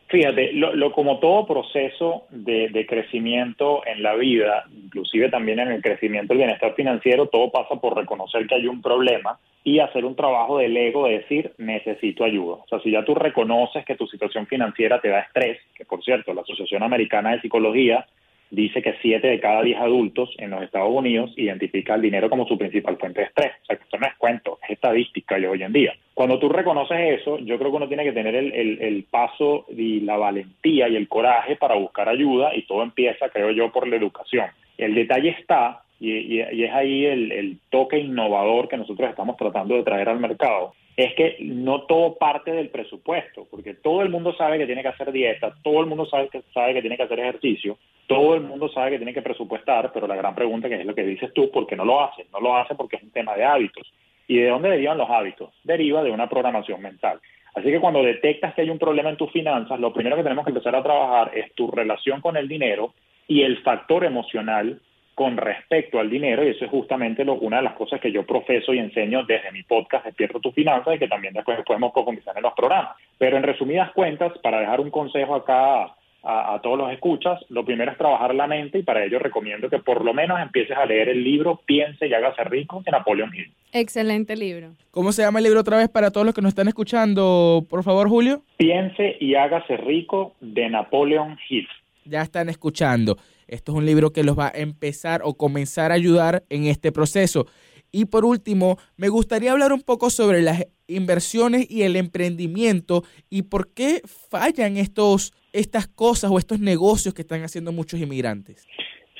Fíjate, 0.09 0.53
lo, 0.53 0.73
lo, 0.73 0.91
como 0.91 1.19
todo 1.19 1.45
proceso 1.45 2.23
de, 2.31 2.69
de, 2.69 2.87
crecimiento 2.87 3.85
en 3.85 4.01
la 4.01 4.15
vida, 4.15 4.65
inclusive 4.75 5.29
también 5.29 5.59
en 5.59 5.67
el 5.67 5.83
crecimiento 5.83 6.33
del 6.33 6.39
bienestar 6.39 6.73
financiero, 6.73 7.27
todo 7.27 7.51
pasa 7.51 7.75
por 7.79 7.95
reconocer 7.95 8.47
que 8.47 8.55
hay 8.55 8.65
un 8.65 8.81
problema 8.81 9.37
y 9.63 9.77
hacer 9.77 10.05
un 10.05 10.15
trabajo 10.15 10.57
del 10.57 10.75
ego 10.75 11.05
de 11.05 11.19
decir 11.19 11.51
necesito 11.59 12.23
ayuda. 12.23 12.55
O 12.55 12.65
sea, 12.67 12.79
si 12.79 12.89
ya 12.89 13.05
tú 13.05 13.13
reconoces 13.13 13.85
que 13.85 13.95
tu 13.95 14.07
situación 14.07 14.47
financiera 14.47 14.99
te 14.99 15.09
da 15.09 15.19
estrés, 15.19 15.59
que 15.75 15.85
por 15.85 16.03
cierto, 16.03 16.33
la 16.33 16.41
Asociación 16.41 16.81
Americana 16.81 17.33
de 17.33 17.41
Psicología 17.41 18.07
dice 18.49 18.81
que 18.81 18.95
7 19.01 19.27
de 19.27 19.39
cada 19.39 19.61
10 19.61 19.79
adultos 19.79 20.33
en 20.39 20.49
los 20.49 20.63
Estados 20.63 20.91
Unidos 20.91 21.31
identifica 21.37 21.93
el 21.95 22.01
dinero 22.01 22.29
como 22.29 22.47
su 22.47 22.57
principal 22.57 22.97
fuente 22.97 23.21
de 23.21 23.27
estrés. 23.27 23.51
O 23.61 23.65
sea, 23.65 23.75
que 23.75 23.83
esto 23.83 23.97
no 23.99 24.07
es 24.07 24.15
cuento, 24.17 24.57
es 24.63 24.71
estadística 24.71 25.35
hoy 25.35 25.61
en 25.61 25.73
día. 25.73 25.93
Cuando 26.19 26.37
tú 26.37 26.49
reconoces 26.49 27.21
eso, 27.21 27.39
yo 27.39 27.57
creo 27.57 27.71
que 27.71 27.77
uno 27.77 27.87
tiene 27.87 28.03
que 28.03 28.11
tener 28.11 28.35
el, 28.35 29.05
paso 29.09 29.65
y 29.69 30.01
la 30.01 30.17
valentía 30.17 30.89
y 30.89 30.97
el 30.97 31.07
coraje 31.07 31.55
para 31.55 31.75
buscar 31.75 32.09
ayuda 32.09 32.53
y 32.53 32.63
todo 32.63 32.83
empieza, 32.83 33.29
creo 33.29 33.51
yo, 33.51 33.71
por 33.71 33.87
la 33.87 33.95
educación. 33.95 34.47
El 34.77 34.95
detalle 34.95 35.29
está, 35.29 35.81
y, 35.97 36.41
es 36.41 36.73
ahí 36.73 37.05
el, 37.05 37.31
el 37.31 37.59
toque 37.69 37.99
innovador 37.99 38.67
que 38.67 38.75
nosotros 38.75 39.09
estamos 39.09 39.37
tratando 39.37 39.75
de 39.75 39.83
traer 39.83 40.09
al 40.09 40.19
mercado, 40.19 40.73
es 40.97 41.13
que 41.13 41.37
no 41.39 41.83
todo 41.83 42.15
parte 42.15 42.51
del 42.51 42.67
presupuesto, 42.67 43.47
porque 43.49 43.75
todo 43.75 44.01
el 44.01 44.09
mundo 44.09 44.35
sabe 44.35 44.57
que 44.57 44.65
tiene 44.65 44.81
que 44.81 44.89
hacer 44.89 45.13
dieta, 45.13 45.53
todo 45.63 45.79
el 45.79 45.85
mundo 45.85 46.05
sabe 46.05 46.27
que, 46.27 46.41
sabe 46.53 46.73
que 46.73 46.81
tiene 46.81 46.97
que 46.97 47.03
hacer 47.03 47.19
ejercicio, 47.21 47.77
todo 48.07 48.35
el 48.35 48.41
mundo 48.41 48.67
sabe 48.67 48.91
que 48.91 48.97
tiene 48.97 49.13
que 49.13 49.21
presupuestar, 49.21 49.89
pero 49.93 50.05
la 50.05 50.17
gran 50.17 50.35
pregunta 50.35 50.67
que 50.67 50.81
es 50.81 50.85
lo 50.85 50.93
que 50.93 51.05
dices 51.05 51.31
tú, 51.33 51.49
¿por 51.49 51.65
qué 51.65 51.77
no 51.77 51.85
lo 51.85 52.03
hace? 52.03 52.25
No 52.33 52.41
lo 52.41 52.57
hace 52.57 52.75
porque 52.75 52.97
es 52.97 53.03
un 53.03 53.11
tema 53.11 53.35
de 53.35 53.45
hábitos. 53.45 53.89
¿Y 54.29 54.37
de 54.37 54.49
dónde 54.49 54.69
derivan 54.69 54.99
los 54.99 55.09
hábitos? 55.09 55.49
Deriva 55.63 56.03
de 56.03 56.11
una 56.11 56.29
programación 56.29 56.79
mental. 56.83 57.19
Así 57.55 57.71
que 57.71 57.79
cuando 57.79 58.03
detectas 58.03 58.53
que 58.53 58.61
hay 58.61 58.69
un 58.69 58.77
problema 58.77 59.09
en 59.09 59.17
tus 59.17 59.31
finanzas, 59.31 59.79
lo 59.79 59.91
primero 59.91 60.15
que 60.15 60.21
tenemos 60.21 60.45
que 60.45 60.51
empezar 60.51 60.75
a 60.75 60.83
trabajar 60.83 61.31
es 61.35 61.51
tu 61.55 61.71
relación 61.71 62.21
con 62.21 62.37
el 62.37 62.47
dinero 62.47 62.93
y 63.27 63.41
el 63.41 63.57
factor 63.63 64.05
emocional 64.05 64.79
con 65.15 65.35
respecto 65.35 65.99
al 65.99 66.11
dinero, 66.11 66.45
y 66.45 66.49
eso 66.49 66.63
es 66.63 66.71
justamente 66.71 67.23
una 67.23 67.57
de 67.57 67.63
las 67.63 67.73
cosas 67.73 67.99
que 67.99 68.11
yo 68.11 68.23
profeso 68.23 68.71
y 68.71 68.77
enseño 68.77 69.23
desde 69.25 69.51
mi 69.51 69.63
podcast 69.63 70.05
Despierto 70.05 70.39
tu 70.39 70.51
finanzas 70.51 70.95
y 70.95 70.99
que 70.99 71.07
también 71.07 71.33
después 71.33 71.57
podemos 71.65 71.91
profundizar 71.91 72.37
en 72.37 72.43
los 72.43 72.53
programas. 72.53 72.95
Pero 73.17 73.35
en 73.35 73.43
resumidas 73.43 73.91
cuentas, 73.93 74.31
para 74.43 74.59
dejar 74.59 74.79
un 74.79 74.91
consejo 74.91 75.33
acá 75.33 75.91
a, 76.23 76.55
a, 76.55 76.61
todos 76.61 76.77
los 76.77 76.91
escuchas, 76.91 77.39
lo 77.49 77.63
primero 77.63 77.91
es 77.91 77.97
trabajar 77.97 78.35
la 78.35 78.47
mente 78.47 78.79
y 78.79 78.83
para 78.83 79.03
ello 79.03 79.19
recomiendo 79.19 79.69
que 79.69 79.79
por 79.79 80.03
lo 80.03 80.13
menos 80.13 80.39
empieces 80.39 80.77
a 80.77 80.85
leer 80.85 81.09
el 81.09 81.23
libro 81.23 81.61
Piense 81.65 82.07
y 82.07 82.13
hágase 82.13 82.43
rico 82.43 82.81
de 82.85 82.91
Napoleon 82.91 83.33
Hill. 83.33 83.53
Excelente 83.71 84.35
libro. 84.35 84.73
¿Cómo 84.91 85.11
se 85.11 85.21
llama 85.21 85.39
el 85.39 85.45
libro 85.45 85.59
otra 85.61 85.77
vez 85.77 85.89
para 85.89 86.11
todos 86.11 86.25
los 86.25 86.35
que 86.35 86.41
nos 86.41 86.49
están 86.49 86.67
escuchando, 86.67 87.65
por 87.69 87.83
favor, 87.83 88.09
Julio? 88.09 88.43
Piense 88.57 89.17
y 89.19 89.35
hágase 89.35 89.77
rico 89.77 90.35
de 90.41 90.69
Napoleon 90.69 91.37
Hill. 91.49 91.67
Ya 92.05 92.21
están 92.21 92.49
escuchando. 92.49 93.17
Esto 93.47 93.71
es 93.71 93.77
un 93.77 93.85
libro 93.85 94.11
que 94.11 94.23
los 94.23 94.37
va 94.37 94.47
a 94.47 94.51
empezar 94.57 95.21
o 95.23 95.35
comenzar 95.35 95.91
a 95.91 95.95
ayudar 95.95 96.43
en 96.49 96.65
este 96.65 96.91
proceso. 96.91 97.45
Y 97.91 98.05
por 98.05 98.25
último, 98.25 98.77
me 98.97 99.09
gustaría 99.09 99.51
hablar 99.51 99.73
un 99.73 99.81
poco 99.81 100.09
sobre 100.09 100.41
las 100.41 100.65
inversiones 100.87 101.69
y 101.69 101.83
el 101.83 101.95
emprendimiento 101.95 103.03
y 103.29 103.43
por 103.43 103.73
qué 103.73 104.01
fallan 104.05 104.77
estos, 104.77 105.33
estas 105.53 105.87
cosas 105.87 106.31
o 106.31 106.37
estos 106.37 106.59
negocios 106.59 107.13
que 107.13 107.21
están 107.21 107.43
haciendo 107.43 107.71
muchos 107.71 107.99
inmigrantes. 107.99 108.67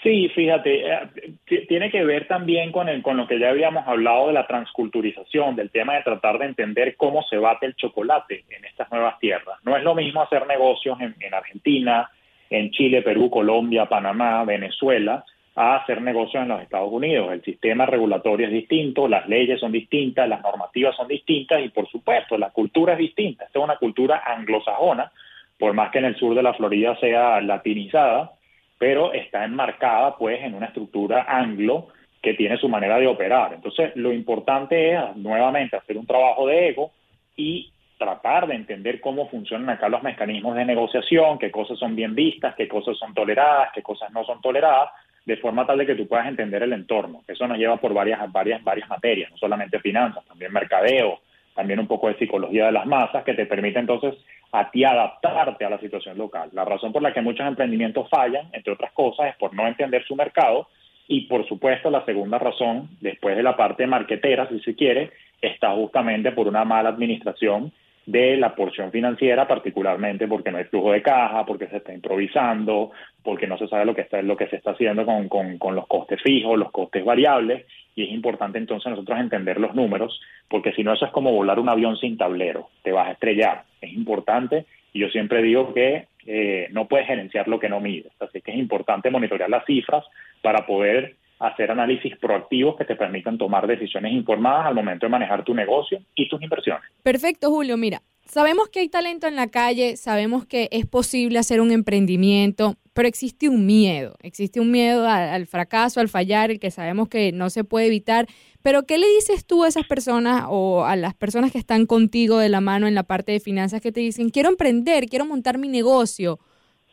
Sí, 0.01 0.29
fíjate, 0.29 0.87
eh, 0.87 1.65
tiene 1.67 1.91
que 1.91 2.05
ver 2.05 2.25
también 2.27 2.71
con, 2.71 2.87
el, 2.87 3.01
con 3.01 3.17
lo 3.17 3.27
que 3.27 3.37
ya 3.37 3.49
habíamos 3.49 3.85
hablado 3.85 4.27
de 4.27 4.33
la 4.33 4.47
transculturización, 4.47 5.57
del 5.57 5.71
tema 5.71 5.95
de 5.95 6.03
tratar 6.03 6.39
de 6.39 6.45
entender 6.45 6.95
cómo 6.95 7.21
se 7.23 7.37
bate 7.37 7.65
el 7.65 7.75
chocolate 7.75 8.45
en 8.49 8.63
estas 8.63 8.89
nuevas 8.91 9.19
tierras. 9.19 9.57
No 9.63 9.75
es 9.75 9.83
lo 9.83 9.95
mismo 9.95 10.21
hacer 10.21 10.47
negocios 10.47 10.99
en, 11.01 11.15
en 11.19 11.33
Argentina, 11.33 12.09
en 12.49 12.71
Chile, 12.71 13.01
Perú, 13.01 13.29
Colombia, 13.29 13.87
Panamá, 13.87 14.43
Venezuela, 14.45 15.25
a 15.55 15.75
hacer 15.75 16.01
negocios 16.01 16.43
en 16.43 16.49
los 16.49 16.61
Estados 16.61 16.91
Unidos. 16.91 17.33
El 17.33 17.43
sistema 17.43 17.85
regulatorio 17.85 18.47
es 18.47 18.53
distinto, 18.53 19.09
las 19.09 19.27
leyes 19.27 19.59
son 19.59 19.73
distintas, 19.73 20.29
las 20.29 20.41
normativas 20.41 20.95
son 20.95 21.09
distintas 21.09 21.61
y, 21.61 21.67
por 21.67 21.89
supuesto, 21.89 22.37
la 22.37 22.51
cultura 22.51 22.93
es 22.93 22.99
distinta. 22.99 23.43
Esta 23.43 23.59
es 23.59 23.65
una 23.65 23.75
cultura 23.75 24.23
anglosajona, 24.25 25.11
por 25.59 25.73
más 25.73 25.91
que 25.91 25.99
en 25.99 26.05
el 26.05 26.15
sur 26.15 26.33
de 26.33 26.41
la 26.41 26.53
Florida 26.53 26.95
sea 26.99 27.41
latinizada, 27.41 28.31
pero 28.79 29.13
está 29.13 29.43
enmarcada, 29.43 30.15
pues, 30.15 30.41
en 30.41 30.55
una 30.55 30.67
estructura 30.67 31.25
anglo 31.27 31.89
que 32.21 32.33
tiene 32.33 32.57
su 32.57 32.69
manera 32.69 32.97
de 32.97 33.07
operar. 33.07 33.53
Entonces, 33.53 33.91
lo 33.95 34.13
importante 34.13 34.93
es, 34.93 35.15
nuevamente, 35.17 35.75
hacer 35.75 35.97
un 35.97 36.07
trabajo 36.07 36.47
de 36.47 36.69
ego 36.69 36.91
y 37.35 37.71
tratar 37.97 38.47
de 38.47 38.55
entender 38.55 39.01
cómo 39.01 39.29
funcionan 39.29 39.69
acá 39.69 39.89
los 39.89 40.01
mecanismos 40.01 40.55
de 40.55 40.63
negociación, 40.63 41.37
qué 41.37 41.51
cosas 41.51 41.77
son 41.77 41.95
bien 41.95 42.15
vistas, 42.15 42.55
qué 42.55 42.67
cosas 42.67 42.97
son 42.97 43.13
toleradas, 43.13 43.69
qué 43.73 43.81
cosas 43.81 44.09
no 44.11 44.23
son 44.23 44.41
toleradas, 44.41 44.91
de 45.25 45.35
forma 45.37 45.67
tal 45.67 45.77
de 45.77 45.85
que 45.85 45.95
tú 45.95 46.07
puedas 46.07 46.27
entender 46.27 46.63
el 46.63 46.71
entorno. 46.71 47.21
Eso 47.27 47.45
nos 47.45 47.57
lleva 47.57 47.75
por 47.77 47.93
varias, 47.93 48.19
varias, 48.31 48.63
varias 48.63 48.87
materias, 48.87 49.29
no 49.29 49.37
solamente 49.37 49.79
finanzas, 49.79 50.25
también 50.25 50.53
mercadeo, 50.53 51.19
también 51.53 51.79
un 51.79 51.87
poco 51.87 52.07
de 52.07 52.17
psicología 52.17 52.67
de 52.67 52.71
las 52.71 52.85
masas, 52.85 53.25
que 53.25 53.33
te 53.33 53.45
permite 53.45 53.79
entonces 53.79 54.15
a 54.51 54.71
ti 54.71 54.83
adaptarte 54.83 55.65
a 55.65 55.69
la 55.69 55.79
situación 55.79 56.17
local. 56.17 56.49
La 56.53 56.65
razón 56.65 56.91
por 56.91 57.01
la 57.01 57.13
que 57.13 57.21
muchos 57.21 57.45
emprendimientos 57.45 58.09
fallan, 58.09 58.47
entre 58.53 58.73
otras 58.73 58.91
cosas, 58.93 59.27
es 59.27 59.35
por 59.35 59.53
no 59.53 59.67
entender 59.67 60.03
su 60.05 60.15
mercado 60.15 60.67
y 61.07 61.21
por 61.21 61.47
supuesto 61.47 61.89
la 61.89 62.05
segunda 62.05 62.37
razón, 62.37 62.89
después 63.01 63.35
de 63.35 63.43
la 63.43 63.57
parte 63.57 63.87
marquetera, 63.87 64.47
si 64.47 64.59
se 64.59 64.75
quiere, 64.75 65.11
está 65.41 65.71
justamente 65.71 66.31
por 66.31 66.47
una 66.47 66.65
mala 66.65 66.89
administración 66.89 67.71
de 68.05 68.37
la 68.37 68.55
porción 68.55 68.91
financiera, 68.91 69.47
particularmente 69.47 70.27
porque 70.27 70.51
no 70.51 70.57
hay 70.57 70.63
flujo 70.65 70.91
de 70.91 71.01
caja, 71.01 71.45
porque 71.45 71.67
se 71.67 71.77
está 71.77 71.93
improvisando, 71.93 72.91
porque 73.23 73.45
no 73.45 73.57
se 73.57 73.67
sabe 73.67 73.85
lo 73.85 73.93
que 73.93 74.01
está, 74.01 74.21
lo 74.21 74.35
que 74.35 74.47
se 74.47 74.55
está 74.55 74.71
haciendo 74.71 75.05
con, 75.05 75.29
con, 75.29 75.57
con 75.57 75.75
los 75.75 75.85
costes 75.87 76.21
fijos, 76.21 76.57
los 76.57 76.71
costes 76.71 77.05
variables, 77.05 77.65
y 77.99 78.03
es 78.03 78.11
importante 78.11 78.57
entonces 78.57 78.89
nosotros 78.89 79.19
entender 79.19 79.59
los 79.59 79.75
números, 79.75 80.21
porque 80.47 80.71
si 80.71 80.85
no 80.85 80.93
eso 80.93 81.05
es 81.05 81.11
como 81.11 81.33
volar 81.33 81.59
un 81.59 81.67
avión 81.67 81.97
sin 81.97 82.17
tablero, 82.17 82.69
te 82.81 82.93
vas 82.93 83.09
a 83.09 83.11
estrellar. 83.11 83.65
Es 83.81 83.91
importante, 83.91 84.65
y 84.93 85.01
yo 85.01 85.09
siempre 85.09 85.41
digo 85.41 85.73
que 85.73 86.07
eh, 86.25 86.69
no 86.71 86.87
puedes 86.87 87.07
gerenciar 87.07 87.49
lo 87.49 87.59
que 87.59 87.67
no 87.67 87.81
mides, 87.81 88.13
así 88.21 88.39
que 88.39 88.51
es 88.51 88.57
importante 88.57 89.09
monitorear 89.09 89.49
las 89.49 89.65
cifras 89.65 90.05
para 90.41 90.65
poder 90.65 91.17
hacer 91.39 91.71
análisis 91.71 92.15
proactivos 92.17 92.77
que 92.77 92.85
te 92.85 92.95
permitan 92.95 93.37
tomar 93.37 93.67
decisiones 93.67 94.13
informadas 94.13 94.67
al 94.67 94.75
momento 94.75 95.05
de 95.05 95.09
manejar 95.09 95.43
tu 95.43 95.53
negocio 95.53 95.99
y 96.15 96.29
tus 96.29 96.41
inversiones. 96.41 96.83
Perfecto, 97.03 97.49
Julio. 97.49 97.75
Mira, 97.75 98.01
sabemos 98.23 98.69
que 98.69 98.79
hay 98.79 98.87
talento 98.87 99.27
en 99.27 99.35
la 99.35 99.47
calle, 99.47 99.97
sabemos 99.97 100.45
que 100.45 100.69
es 100.71 100.85
posible 100.85 101.37
hacer 101.37 101.59
un 101.59 101.71
emprendimiento, 101.71 102.75
pero 102.99 103.07
existe 103.07 103.47
un 103.47 103.65
miedo, 103.65 104.17
existe 104.21 104.59
un 104.59 104.71
miedo 104.71 105.07
al, 105.07 105.47
fracaso, 105.47 106.01
al 106.01 106.09
fallar, 106.09 106.51
el 106.51 106.59
que 106.59 106.69
sabemos 106.69 107.07
que 107.07 107.31
no 107.31 107.49
se 107.49 107.63
puede 107.63 107.85
evitar. 107.85 108.27
Pero 108.61 108.85
¿qué 108.85 108.97
le 108.97 109.07
dices 109.07 109.45
tú 109.45 109.63
a 109.63 109.69
esas 109.69 109.87
personas 109.87 110.47
o 110.49 110.83
a 110.83 110.97
las 110.97 111.13
personas 111.13 111.53
que 111.53 111.59
están 111.59 111.85
contigo 111.85 112.39
de 112.39 112.49
la 112.49 112.59
mano 112.59 112.87
en 112.89 112.95
la 112.95 113.03
parte 113.03 113.31
de 113.31 113.39
finanzas 113.39 113.79
que 113.79 113.93
te 113.93 114.01
dicen, 114.01 114.31
quiero 114.31 114.49
emprender, 114.49 115.05
quiero 115.05 115.25
montar 115.25 115.57
mi 115.57 115.69
negocio? 115.69 116.41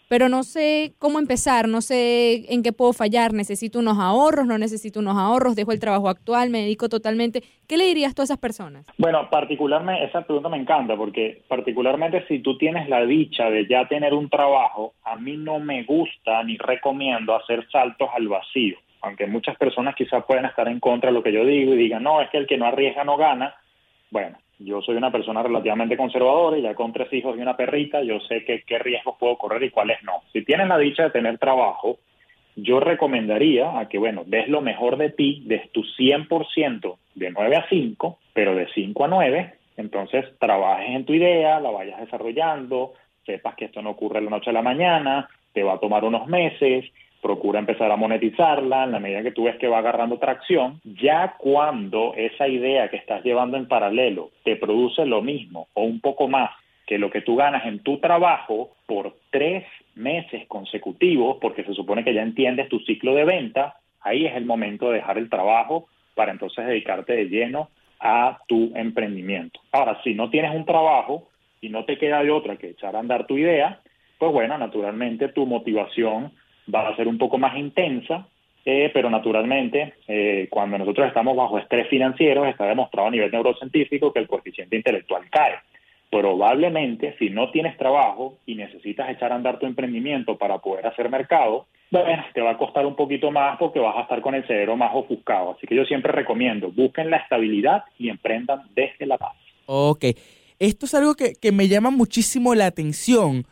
Pero 0.09 0.29
no 0.29 0.43
sé 0.43 0.93
cómo 0.99 1.19
empezar, 1.19 1.69
no 1.69 1.81
sé 1.81 2.53
en 2.53 2.63
qué 2.63 2.73
puedo 2.73 2.93
fallar, 2.93 3.33
necesito 3.33 3.79
unos 3.79 3.99
ahorros, 3.99 4.47
no 4.47 4.59
necesito 4.59 5.01
unos 5.01 5.17
ahorros, 5.17 5.57
dejo 5.57 5.73
el 5.73 5.81
trabajo 5.81 6.09
actual, 6.09 6.51
me 6.51 6.61
dedico 6.61 6.89
totalmente. 6.89 7.43
¿Qué 7.67 7.77
le 7.77 7.85
dirías 7.85 8.15
tú 8.15 8.23
a 8.23 8.25
esas 8.25 8.39
personas? 8.39 8.87
Bueno, 8.99 9.29
particularmente, 9.31 10.05
esa 10.05 10.23
pregunta 10.23 10.49
me 10.49 10.59
encanta 10.59 10.97
porque 10.97 11.43
particularmente 11.49 12.25
si 12.29 12.39
tú 12.39 12.57
tienes 12.57 12.89
la 12.89 13.05
dicha 13.05 13.51
de 13.51 13.67
ya 13.67 13.89
tener 13.89 14.15
un 14.15 14.31
trabajo, 14.31 14.95
a 15.05 15.17
mí 15.17 15.37
no 15.37 15.59
me 15.59 15.83
gusta 15.85 16.43
ni 16.45 16.57
recomiendo 16.57 17.35
hacer 17.35 17.67
saltos 17.71 18.09
al 18.15 18.29
vacío, 18.29 18.79
aunque 19.03 19.27
muchas 19.27 19.57
personas 19.57 19.97
quizás 19.97 20.25
pueden 20.25 20.45
estar 20.45 20.69
en 20.69 20.79
contra 20.79 21.11
de 21.11 21.15
lo 21.15 21.23
que 21.23 21.33
yo 21.33 21.45
digo 21.45 21.75
y 21.75 21.79
digan, 21.79 22.03
no, 22.03 22.21
es 22.21 22.31
que 22.31 22.39
el 22.39 22.47
que 22.47 22.57
no 22.57 22.67
arriesga 22.67 23.05
no 23.05 23.17
gana. 23.17 23.55
Bueno, 24.11 24.39
yo 24.59 24.81
soy 24.83 24.97
una 24.97 25.13
persona 25.13 25.43
relativamente 25.43 25.97
conservadora 25.97 26.59
y 26.59 26.63
ya 26.63 26.75
con 26.75 26.93
tres 26.93 27.13
hijos 27.13 27.37
y 27.37 27.43
una 27.43 27.57
perrita, 27.57 28.03
yo 28.03 28.21
sé 28.21 28.45
que, 28.45 28.63
qué 28.63 28.79
riesgos 28.79 29.17
puedo 29.19 29.37
correr 29.37 29.63
y 29.65 29.71
cuáles 29.71 30.03
no. 30.03 30.23
Si 30.33 30.45
tienes 30.45 30.69
la 30.69 30.79
dicha 30.79 31.05
de 31.05 31.11
tener 31.11 31.39
trabajo, 31.39 31.99
yo 32.57 32.81
recomendaría 32.81 33.79
a 33.79 33.89
que, 33.89 33.99
bueno, 33.99 34.23
des 34.25 34.49
lo 34.49 34.63
mejor 34.63 34.97
de 34.97 35.11
ti, 35.11 35.43
des 35.45 35.71
tu 35.73 35.83
100% 35.83 36.97
de 37.15 37.31
9 37.31 37.57
a 37.57 37.69
5, 37.69 38.19
pero 38.33 38.55
de 38.55 38.67
5 38.75 39.05
a 39.05 39.09
9, 39.09 39.55
entonces 39.77 40.25
trabajes 40.39 40.89
en 40.89 41.05
tu 41.05 41.13
idea, 41.13 41.61
la 41.61 41.71
vayas 41.71 42.01
desarrollando, 42.01 42.95
sepas 43.27 43.55
que 43.57 43.67
esto 43.67 43.83
no 43.83 43.91
ocurre 43.91 44.21
de 44.21 44.25
la 44.25 44.31
noche 44.31 44.51
a 44.51 44.55
la 44.55 44.63
mañana, 44.63 45.29
te 45.53 45.63
va 45.63 45.75
a 45.75 45.81
tomar 45.81 46.05
unos 46.05 46.27
meses, 46.29 46.87
procura 47.23 47.59
empezar 47.59 47.91
a 47.91 47.97
monetizarla 47.97 48.85
en 48.85 48.93
la 48.93 49.01
medida 49.01 49.23
que 49.23 49.33
tú 49.33 49.45
ves 49.45 49.57
que 49.57 49.69
va 49.69 49.79
agarrando 49.79 50.19
tracción. 50.19 50.81
Ya 50.85 51.35
cuando 51.39 52.15
esa 52.17 52.49
idea 52.49 52.89
que 52.89 52.97
estás 52.97 53.25
llevando 53.25 53.57
en 53.57 53.69
paralelo 53.69 54.31
te 54.45 54.57
produce 54.57 55.05
lo 55.07 55.23
mismo 55.23 55.69
o 55.75 55.83
un 55.83 56.01
poco 56.01 56.29
más 56.29 56.51
que 56.87 56.99
lo 56.99 57.11
que 57.11 57.21
tú 57.21 57.37
ganas 57.37 57.67
en 57.67 57.81
tu 57.81 57.99
trabajo 57.99 58.71
por 58.87 59.15
tres 59.31 59.65
meses 59.97 60.47
consecutivos, 60.47 61.39
porque 61.41 61.65
se 61.65 61.75
supone 61.75 62.05
que 62.05 62.15
ya 62.15 62.23
entiendes 62.23 62.69
tu 62.69 62.79
ciclo 62.81 63.15
de 63.15 63.25
venta, 63.25 63.77
ahí 64.01 64.25
es 64.25 64.37
el 64.37 64.45
momento 64.45 64.91
de 64.91 64.99
dejar 64.99 65.19
el 65.19 65.29
trabajo 65.29 65.89
para 66.15 66.31
entonces 66.31 66.65
dedicarte 66.65 67.15
de 67.15 67.29
lleno 67.29 67.71
a 67.99 68.39
tu 68.47 68.73
emprendimiento. 68.77 69.61
Ahora, 69.73 70.01
si 70.05 70.15
no 70.15 70.31
tienes 70.31 70.55
un 70.55 70.65
trabajo 70.65 71.29
y 71.61 71.71
no 71.71 71.85
te 71.85 71.99
queda 71.99 72.23
de 72.23 72.31
otra 72.31 72.57
que 72.57 72.71
echar 72.71 72.95
a 72.95 73.01
andar 73.01 73.27
tu 73.27 73.37
idea, 73.37 73.81
pues 74.19 74.33
bueno, 74.33 74.57
naturalmente 74.57 75.29
tu 75.29 75.45
motivación 75.47 76.33
va 76.73 76.89
a 76.89 76.97
ser 76.97 77.09
un 77.09 77.19
poco 77.19 77.39
más 77.39 77.57
intensa, 77.57 78.27
eh, 78.65 78.91
pero 78.93 79.09
naturalmente 79.09 79.95
eh, 80.09 80.49
cuando 80.51 80.79
nosotros 80.79 81.07
estamos 81.07 81.37
bajo 81.37 81.59
estrés 81.59 81.89
financiero 81.89 82.45
está 82.45 82.67
demostrado 82.67 83.09
a 83.09 83.13
nivel 83.13 83.31
neurocientífico 83.31 84.13
que 84.13 84.19
el 84.19 84.27
coeficiente 84.27 84.77
intelectual 84.77 85.23
cae. 85.31 85.55
Probablemente 86.11 87.15
si 87.19 87.31
no 87.31 87.51
tienes 87.51 87.77
trabajo 87.77 88.39
y 88.47 88.55
necesitas 88.55 89.11
echar 89.11 89.33
a 89.33 89.37
andar 89.37 89.59
tu 89.59 89.67
emprendimiento 89.67 90.37
para 90.37 90.59
poder 90.59 90.87
hacer 90.87 91.09
mercado, 91.11 91.67
bueno, 91.91 92.25
te 92.35 92.41
va 92.41 92.51
a 92.51 92.59
costar 92.59 92.87
un 92.87 92.97
poquito 92.97 93.31
más 93.31 93.57
porque 93.59 93.79
vas 93.79 93.97
a 93.97 94.03
estar 94.03 94.21
con 94.21 94.35
el 94.35 94.47
cerebro 94.47 94.77
más 94.77 94.91
ofuscado. 94.95 95.53
Así 95.53 95.67
que 95.67 95.77
yo 95.77 95.85
siempre 95.85 96.11
recomiendo, 96.11 96.71
busquen 96.73 97.11
la 97.11 97.19
estabilidad 97.19 97.85
y 97.99 98.09
emprendan 98.09 98.63
desde 98.75 99.07
la 99.07 99.19
paz. 99.19 99.35
Ok, 99.67 100.05
esto 100.59 100.87
es 100.87 100.95
algo 100.95 101.15
que, 101.15 101.35
que 101.41 101.53
me 101.53 101.69
llama 101.69 101.91
muchísimo 101.91 102.55
la 102.55 102.67
atención 102.67 103.45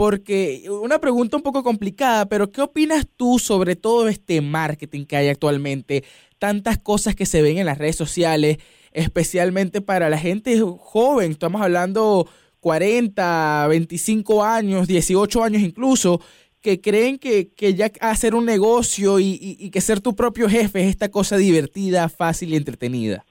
porque 0.00 0.64
una 0.70 0.98
pregunta 0.98 1.36
un 1.36 1.42
poco 1.42 1.62
complicada, 1.62 2.24
pero 2.24 2.50
¿qué 2.50 2.62
opinas 2.62 3.06
tú 3.18 3.38
sobre 3.38 3.76
todo 3.76 4.08
este 4.08 4.40
marketing 4.40 5.04
que 5.04 5.14
hay 5.14 5.28
actualmente? 5.28 6.04
Tantas 6.38 6.78
cosas 6.78 7.14
que 7.14 7.26
se 7.26 7.42
ven 7.42 7.58
en 7.58 7.66
las 7.66 7.76
redes 7.76 7.96
sociales, 7.96 8.56
especialmente 8.92 9.82
para 9.82 10.08
la 10.08 10.16
gente 10.16 10.58
joven, 10.78 11.32
estamos 11.32 11.60
hablando 11.60 12.26
40, 12.60 13.66
25 13.68 14.42
años, 14.42 14.88
18 14.88 15.44
años 15.44 15.60
incluso, 15.60 16.22
que 16.62 16.80
creen 16.80 17.18
que, 17.18 17.52
que 17.52 17.74
ya 17.74 17.92
hacer 18.00 18.34
un 18.34 18.46
negocio 18.46 19.20
y, 19.20 19.38
y 19.60 19.68
que 19.68 19.82
ser 19.82 20.00
tu 20.00 20.16
propio 20.16 20.48
jefe 20.48 20.82
es 20.82 20.88
esta 20.88 21.10
cosa 21.10 21.36
divertida, 21.36 22.08
fácil 22.08 22.54
y 22.54 22.56
entretenida. 22.56 23.26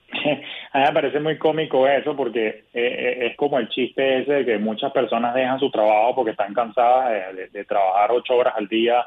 A 0.72 0.80
mí 0.80 0.86
me 0.86 0.94
parece 0.94 1.20
muy 1.20 1.38
cómico 1.38 1.88
eso 1.88 2.16
porque 2.16 2.48
eh, 2.48 2.64
eh, 2.74 3.28
es 3.28 3.38
como 3.38 3.58
el 3.58 3.70
chiste 3.70 4.20
ese 4.20 4.34
de 4.34 4.46
que 4.46 4.58
muchas 4.60 4.92
personas 4.92 5.34
dejan 5.34 5.60
su 5.60 5.72
trabajo 5.72 6.16
porque 6.16 6.32
están 6.32 6.54
cansadas 6.54 7.36
de, 7.52 7.66
trabajar 7.66 8.12
ocho 8.12 8.36
horas 8.36 8.54
al 8.56 8.68
día 8.68 9.06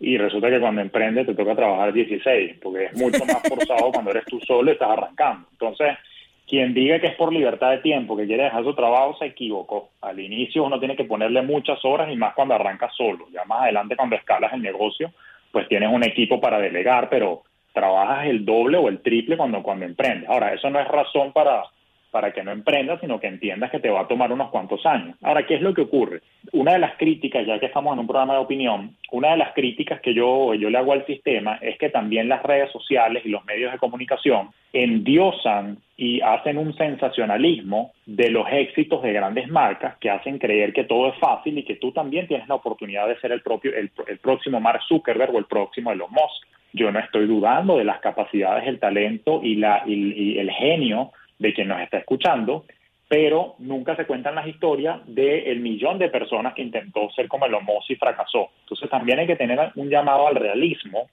y 0.00 0.18
resulta 0.18 0.50
que 0.50 0.60
cuando 0.60 0.82
emprendes 0.82 1.26
te 1.26 1.34
toca 1.34 1.56
trabajar 1.56 1.92
16 1.92 2.58
porque 2.62 2.86
es 2.86 2.96
mucho 2.96 3.24
más 3.24 3.42
forzado 3.48 3.90
cuando 3.90 4.10
eres 4.10 4.26
tú 4.26 4.38
solo 4.40 4.70
y 4.70 4.74
estás 4.74 4.90
arrancando. 4.90 5.48
Entonces, 5.52 5.96
quien 6.46 6.74
diga 6.74 6.98
que 6.98 7.08
es 7.08 7.14
por 7.14 7.32
libertad 7.32 7.70
de 7.70 7.78
tiempo, 7.78 8.16
que 8.16 8.26
quiere 8.26 8.44
dejar 8.44 8.64
su 8.64 8.74
trabajo, 8.74 9.16
se 9.18 9.26
equivocó. 9.26 9.90
Al 10.02 10.20
inicio 10.20 10.64
uno 10.64 10.78
tiene 10.78 10.96
que 10.96 11.04
ponerle 11.04 11.40
muchas 11.40 11.82
horas 11.84 12.10
y 12.12 12.16
más 12.16 12.34
cuando 12.34 12.54
arranca 12.54 12.90
solo. 12.94 13.28
Ya 13.32 13.44
más 13.44 13.62
adelante 13.62 13.96
cuando 13.96 14.16
escalas 14.16 14.52
el 14.52 14.62
negocio, 14.62 15.12
pues 15.52 15.68
tienes 15.68 15.90
un 15.90 16.04
equipo 16.04 16.38
para 16.40 16.58
delegar, 16.58 17.08
pero 17.08 17.44
trabajas 17.78 18.26
el 18.26 18.44
doble 18.44 18.76
o 18.76 18.88
el 18.88 19.00
triple 19.00 19.36
cuando, 19.36 19.62
cuando 19.62 19.84
emprendes. 19.84 20.28
Ahora, 20.28 20.52
eso 20.52 20.68
no 20.68 20.80
es 20.80 20.88
razón 20.88 21.32
para, 21.32 21.62
para 22.10 22.32
que 22.32 22.42
no 22.42 22.50
emprendas, 22.50 23.00
sino 23.00 23.20
que 23.20 23.26
entiendas 23.26 23.70
que 23.70 23.78
te 23.78 23.90
va 23.90 24.00
a 24.00 24.08
tomar 24.08 24.32
unos 24.32 24.50
cuantos 24.50 24.84
años. 24.86 25.16
Ahora, 25.22 25.46
¿qué 25.46 25.54
es 25.54 25.60
lo 25.60 25.74
que 25.74 25.82
ocurre? 25.82 26.22
Una 26.52 26.72
de 26.72 26.78
las 26.78 26.96
críticas, 26.96 27.46
ya 27.46 27.60
que 27.60 27.66
estamos 27.66 27.92
en 27.92 28.00
un 28.00 28.06
programa 28.06 28.34
de 28.34 28.40
opinión, 28.40 28.96
una 29.12 29.30
de 29.30 29.36
las 29.36 29.54
críticas 29.54 30.00
que 30.00 30.14
yo, 30.14 30.54
yo 30.54 30.70
le 30.70 30.78
hago 30.78 30.92
al 30.92 31.06
sistema 31.06 31.58
es 31.60 31.78
que 31.78 31.90
también 31.90 32.28
las 32.28 32.42
redes 32.42 32.72
sociales 32.72 33.24
y 33.24 33.28
los 33.28 33.44
medios 33.44 33.70
de 33.72 33.78
comunicación 33.78 34.50
endiosan 34.72 35.78
y 35.96 36.20
hacen 36.20 36.58
un 36.58 36.74
sensacionalismo 36.76 37.92
de 38.06 38.30
los 38.30 38.46
éxitos 38.50 39.02
de 39.02 39.12
grandes 39.12 39.48
marcas 39.48 39.96
que 39.98 40.10
hacen 40.10 40.38
creer 40.38 40.72
que 40.72 40.84
todo 40.84 41.08
es 41.08 41.18
fácil 41.18 41.58
y 41.58 41.64
que 41.64 41.76
tú 41.76 41.92
también 41.92 42.26
tienes 42.26 42.48
la 42.48 42.54
oportunidad 42.54 43.08
de 43.08 43.18
ser 43.20 43.32
el 43.32 43.42
propio 43.42 43.74
el, 43.74 43.90
el 44.06 44.18
próximo 44.18 44.60
Mark 44.60 44.80
Zuckerberg 44.88 45.34
o 45.34 45.38
el 45.38 45.46
próximo 45.46 45.92
Elon 45.92 46.10
Musk. 46.10 46.57
Yo 46.72 46.90
no 46.92 46.98
estoy 46.98 47.26
dudando 47.26 47.76
de 47.76 47.84
las 47.84 48.00
capacidades, 48.00 48.66
el 48.66 48.78
talento 48.78 49.40
y, 49.42 49.56
la, 49.56 49.82
y, 49.86 50.38
el 50.38 50.50
genio 50.50 51.12
de 51.38 51.54
quien 51.54 51.68
nos 51.68 51.80
está 51.80 51.98
escuchando, 51.98 52.64
pero 53.08 53.54
nunca 53.58 53.96
se 53.96 54.04
cuentan 54.06 54.34
las 54.34 54.46
historias 54.46 55.00
del 55.06 55.60
millón 55.60 55.98
de 55.98 56.10
personas 56.10 56.54
que 56.54 56.62
intentó 56.62 57.10
ser 57.10 57.26
como 57.26 57.46
el 57.46 57.52
Musk 57.52 57.90
y 57.90 57.96
fracasó. 57.96 58.50
Entonces 58.60 58.90
también 58.90 59.18
hay 59.18 59.26
que 59.26 59.36
tener 59.36 59.72
un 59.76 59.88
llamado 59.88 60.28
al 60.28 60.36
realismo 60.36 61.08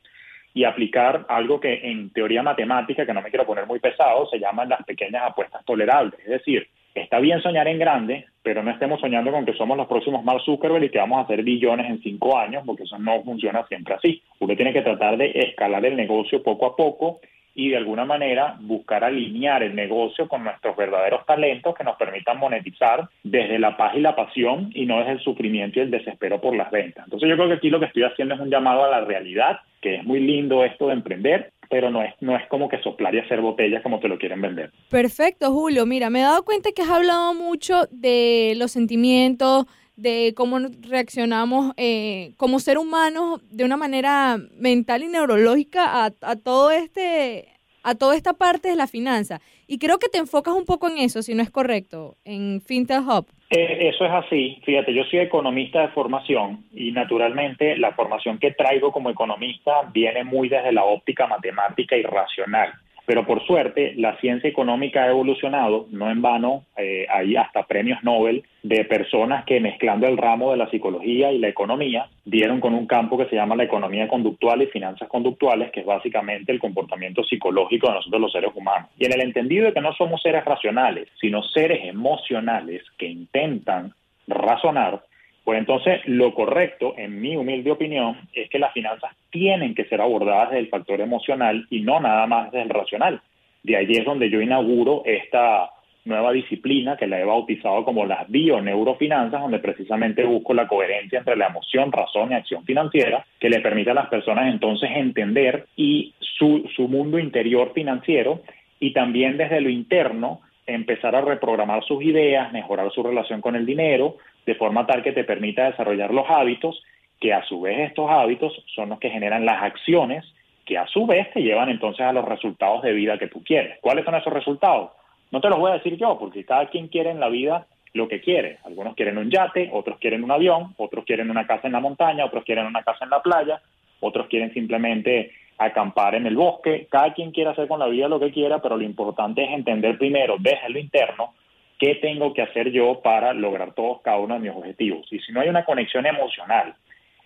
y 0.53 0.63
aplicar 0.63 1.25
algo 1.29 1.59
que 1.59 1.73
en 1.83 2.11
teoría 2.11 2.41
matemática, 2.41 3.05
que 3.05 3.13
no 3.13 3.21
me 3.21 3.29
quiero 3.29 3.45
poner 3.45 3.65
muy 3.65 3.79
pesado, 3.79 4.27
se 4.27 4.39
llaman 4.39 4.69
las 4.69 4.83
pequeñas 4.83 5.23
apuestas 5.23 5.63
tolerables. 5.65 6.19
Es 6.21 6.29
decir, 6.29 6.67
está 7.01 7.19
bien 7.19 7.41
soñar 7.41 7.67
en 7.67 7.79
grande, 7.79 8.25
pero 8.41 8.63
no 8.63 8.71
estemos 8.71 8.99
soñando 8.99 9.31
con 9.31 9.45
que 9.45 9.53
somos 9.53 9.77
los 9.77 9.87
próximos 9.87 10.23
Mark 10.23 10.41
Zuckerberg 10.45 10.85
y 10.85 10.89
que 10.89 10.99
vamos 10.99 11.19
a 11.19 11.21
hacer 11.21 11.43
billones 11.43 11.89
en 11.89 12.01
cinco 12.01 12.37
años, 12.37 12.63
porque 12.65 12.83
eso 12.83 12.97
no 12.97 13.21
funciona 13.23 13.65
siempre 13.67 13.95
así. 13.95 14.21
Uno 14.39 14.55
tiene 14.55 14.73
que 14.73 14.81
tratar 14.81 15.17
de 15.17 15.31
escalar 15.33 15.85
el 15.85 15.95
negocio 15.95 16.41
poco 16.41 16.65
a 16.67 16.75
poco 16.75 17.19
y 17.55 17.69
de 17.69 17.77
alguna 17.77 18.03
manera 18.03 18.57
buscar 18.59 19.03
alinear 19.03 19.63
el 19.63 19.73
negocio 19.73 20.27
con 20.27 20.43
nuestros 20.43 20.75
verdaderos 20.75 21.25
talentos 21.25 21.73
que 21.73 21.85
nos 21.85 21.95
permitan 21.95 22.37
monetizar 22.37 23.07
desde 23.23 23.57
la 23.57 23.77
paz 23.77 23.95
y 23.95 24.01
la 24.01 24.15
pasión 24.15 24.71
y 24.75 24.85
no 24.85 24.99
desde 24.99 25.13
el 25.13 25.19
sufrimiento 25.21 25.79
y 25.79 25.83
el 25.83 25.91
desespero 25.91 26.41
por 26.41 26.55
las 26.55 26.69
ventas. 26.69 27.05
Entonces 27.05 27.29
yo 27.29 27.35
creo 27.37 27.47
que 27.47 27.55
aquí 27.55 27.69
lo 27.69 27.79
que 27.79 27.85
estoy 27.85 28.03
haciendo 28.03 28.35
es 28.35 28.41
un 28.41 28.49
llamado 28.49 28.83
a 28.83 28.89
la 28.89 29.01
realidad, 29.01 29.59
que 29.81 29.95
es 29.95 30.03
muy 30.03 30.19
lindo 30.19 30.65
esto 30.65 30.87
de 30.87 30.93
emprender, 30.93 31.51
pero 31.69 31.89
no 31.89 32.01
es, 32.01 32.13
no 32.21 32.35
es 32.35 32.47
como 32.49 32.69
que 32.69 32.81
soplar 32.81 33.13
y 33.15 33.19
hacer 33.19 33.41
botellas 33.41 33.81
como 33.83 33.99
te 33.99 34.07
lo 34.07 34.17
quieren 34.17 34.41
vender. 34.41 34.71
Perfecto, 34.89 35.51
Julio. 35.51 35.85
Mira, 35.85 36.09
me 36.09 36.19
he 36.19 36.23
dado 36.23 36.43
cuenta 36.43 36.71
que 36.71 36.81
has 36.81 36.89
hablado 36.89 37.33
mucho 37.33 37.87
de 37.91 38.53
los 38.57 38.71
sentimientos, 38.71 39.65
de 39.95 40.33
cómo 40.35 40.59
reaccionamos 40.81 41.73
eh, 41.77 42.33
como 42.37 42.59
ser 42.59 42.77
humanos 42.77 43.41
de 43.49 43.63
una 43.63 43.77
manera 43.77 44.37
mental 44.57 45.03
y 45.03 45.07
neurológica 45.07 46.05
a, 46.05 46.11
a, 46.21 46.35
todo 46.35 46.71
este 46.71 47.54
a 47.85 47.93
toda 47.93 48.15
esta 48.15 48.33
parte 48.33 48.67
de 48.67 48.75
la 48.75 48.87
finanza. 48.87 49.39
Y 49.67 49.77
creo 49.77 49.99
que 49.99 50.09
te 50.09 50.17
enfocas 50.17 50.55
un 50.55 50.65
poco 50.65 50.87
en 50.87 50.97
eso, 50.97 51.21
si 51.21 51.35
no 51.35 51.43
es 51.43 51.51
correcto, 51.51 52.15
en 52.25 52.59
FinTech 52.61 53.01
Hub. 53.07 53.27
Eh, 53.51 53.89
eso 53.89 54.05
es 54.05 54.11
así. 54.11 54.59
Fíjate, 54.65 54.91
yo 54.91 55.03
soy 55.03 55.19
economista 55.19 55.81
de 55.81 55.89
formación 55.89 56.65
y 56.73 56.91
naturalmente 56.91 57.77
la 57.77 57.93
formación 57.93 58.39
que 58.39 58.51
traigo 58.51 58.91
como 58.91 59.11
economista 59.11 59.71
viene 59.93 60.23
muy 60.23 60.49
desde 60.49 60.71
la 60.71 60.83
óptica 60.83 61.27
matemática 61.27 61.95
y 61.95 62.01
racional. 62.01 62.73
Pero 63.05 63.25
por 63.25 63.45
suerte, 63.45 63.93
la 63.95 64.17
ciencia 64.17 64.49
económica 64.49 65.03
ha 65.03 65.09
evolucionado, 65.09 65.87
no 65.91 66.09
en 66.09 66.21
vano, 66.21 66.63
eh, 66.77 67.05
hay 67.09 67.35
hasta 67.35 67.63
premios 67.63 68.03
Nobel 68.03 68.43
de 68.63 68.83
personas 68.85 69.45
que 69.45 69.59
mezclando 69.59 70.07
el 70.07 70.17
ramo 70.17 70.51
de 70.51 70.57
la 70.57 70.69
psicología 70.69 71.31
y 71.31 71.37
la 71.37 71.47
economía, 71.47 72.09
dieron 72.25 72.59
con 72.59 72.73
un 72.73 72.87
campo 72.87 73.17
que 73.17 73.25
se 73.25 73.35
llama 73.35 73.55
la 73.55 73.65
economía 73.65 74.07
conductual 74.07 74.63
y 74.63 74.67
finanzas 74.67 75.07
conductuales, 75.07 75.71
que 75.71 75.81
es 75.81 75.85
básicamente 75.85 76.51
el 76.51 76.59
comportamiento 76.59 77.23
psicológico 77.23 77.87
de 77.87 77.93
nosotros 77.93 78.21
los 78.21 78.31
seres 78.31 78.51
humanos. 78.55 78.89
Y 78.97 79.05
en 79.05 79.13
el 79.13 79.21
entendido 79.21 79.65
de 79.65 79.73
que 79.73 79.81
no 79.81 79.93
somos 79.93 80.21
seres 80.21 80.43
racionales, 80.43 81.07
sino 81.21 81.43
seres 81.43 81.81
emocionales 81.83 82.81
que 82.97 83.05
intentan 83.05 83.93
razonar, 84.27 85.03
pues 85.45 85.59
entonces 85.59 86.01
lo 86.05 86.33
correcto, 86.33 86.95
en 86.97 87.21
mi 87.21 87.37
humilde 87.37 87.71
opinión, 87.71 88.17
es 88.33 88.49
que 88.49 88.59
las 88.59 88.73
finanzas 88.73 89.15
tienen 89.29 89.73
que 89.73 89.85
ser 89.85 90.01
abordadas 90.01 90.49
desde 90.49 90.63
el 90.63 90.69
factor 90.69 90.99
emocional 90.99 91.65
y 91.69 91.81
no 91.81 92.01
nada 92.01 92.27
más 92.27 92.51
desde 92.51 92.63
el 92.63 92.69
racional. 92.69 93.21
De 93.63 93.77
ahí 93.77 93.91
es 93.91 94.03
donde 94.03 94.29
yo 94.29 94.41
inauguro 94.41 95.03
esta, 95.05 95.69
nueva 96.05 96.31
disciplina 96.31 96.95
que 96.95 97.07
la 97.07 97.19
he 97.19 97.25
bautizado 97.25 97.83
como 97.83 98.05
las 98.05 98.29
bioneurofinanzas, 98.29 99.41
donde 99.41 99.59
precisamente 99.59 100.23
busco 100.23 100.53
la 100.53 100.67
coherencia 100.67 101.19
entre 101.19 101.35
la 101.35 101.47
emoción, 101.47 101.91
razón 101.91 102.31
y 102.31 102.35
acción 102.35 102.63
financiera, 102.63 103.25
que 103.39 103.49
le 103.49 103.59
permite 103.59 103.91
a 103.91 103.95
las 103.95 104.07
personas 104.07 104.51
entonces 104.53 104.89
entender 104.93 105.65
y 105.75 106.13
su, 106.19 106.69
su 106.75 106.87
mundo 106.87 107.17
interior 107.19 107.73
financiero 107.73 108.41
y 108.79 108.93
también 108.93 109.37
desde 109.37 109.61
lo 109.61 109.69
interno 109.69 110.41
empezar 110.65 111.15
a 111.15 111.21
reprogramar 111.21 111.83
sus 111.83 112.03
ideas, 112.03 112.51
mejorar 112.51 112.91
su 112.91 113.03
relación 113.03 113.41
con 113.41 113.55
el 113.55 113.65
dinero, 113.65 114.17
de 114.45 114.55
forma 114.55 114.85
tal 114.85 115.03
que 115.03 115.11
te 115.11 115.23
permita 115.23 115.65
desarrollar 115.65 116.13
los 116.13 116.25
hábitos, 116.29 116.83
que 117.19 117.33
a 117.33 117.43
su 117.45 117.61
vez 117.61 117.89
estos 117.89 118.09
hábitos 118.09 118.53
son 118.75 118.89
los 118.89 118.99
que 118.99 119.09
generan 119.09 119.45
las 119.45 119.61
acciones, 119.63 120.25
que 120.65 120.77
a 120.77 120.87
su 120.87 121.05
vez 121.05 121.31
te 121.31 121.41
llevan 121.41 121.69
entonces 121.69 122.05
a 122.05 122.13
los 122.13 122.25
resultados 122.25 122.81
de 122.81 122.93
vida 122.93 123.17
que 123.17 123.27
tú 123.27 123.43
quieres. 123.43 123.77
¿Cuáles 123.81 124.03
son 124.05 124.15
esos 124.15 124.33
resultados? 124.33 124.91
No 125.31 125.39
te 125.39 125.49
los 125.49 125.59
voy 125.59 125.71
a 125.71 125.75
decir 125.75 125.97
yo, 125.97 126.17
porque 126.19 126.43
cada 126.43 126.67
quien 126.69 126.87
quiere 126.87 127.11
en 127.11 127.19
la 127.19 127.29
vida 127.29 127.67
lo 127.93 128.07
que 128.07 128.19
quiere. 128.19 128.57
Algunos 128.65 128.95
quieren 128.95 129.17
un 129.17 129.29
yate, 129.29 129.69
otros 129.71 129.97
quieren 129.99 130.23
un 130.23 130.31
avión, 130.31 130.73
otros 130.77 131.05
quieren 131.05 131.29
una 131.29 131.47
casa 131.47 131.67
en 131.67 131.73
la 131.73 131.79
montaña, 131.79 132.25
otros 132.25 132.43
quieren 132.43 132.65
una 132.65 132.83
casa 132.83 133.05
en 133.05 133.11
la 133.11 133.21
playa, 133.21 133.61
otros 134.01 134.27
quieren 134.27 134.53
simplemente 134.53 135.31
acampar 135.57 136.15
en 136.15 136.25
el 136.25 136.35
bosque. 136.35 136.87
Cada 136.89 137.13
quien 137.13 137.31
quiere 137.31 137.49
hacer 137.49 137.67
con 137.67 137.79
la 137.79 137.87
vida 137.87 138.07
lo 138.07 138.19
que 138.19 138.31
quiera, 138.31 138.61
pero 138.61 138.77
lo 138.77 138.83
importante 138.83 139.43
es 139.43 139.51
entender 139.51 139.97
primero 139.97 140.35
desde 140.39 140.69
lo 140.69 140.79
interno 140.79 141.33
qué 141.79 141.95
tengo 141.95 142.33
que 142.33 142.41
hacer 142.41 142.71
yo 142.71 143.01
para 143.01 143.33
lograr 143.33 143.73
todos 143.73 144.01
cada 144.01 144.19
uno 144.19 144.35
de 144.35 144.39
mis 144.41 144.51
objetivos. 144.51 145.05
Y 145.11 145.19
si 145.19 145.31
no 145.31 145.41
hay 145.41 145.49
una 145.49 145.65
conexión 145.65 146.05
emocional 146.05 146.75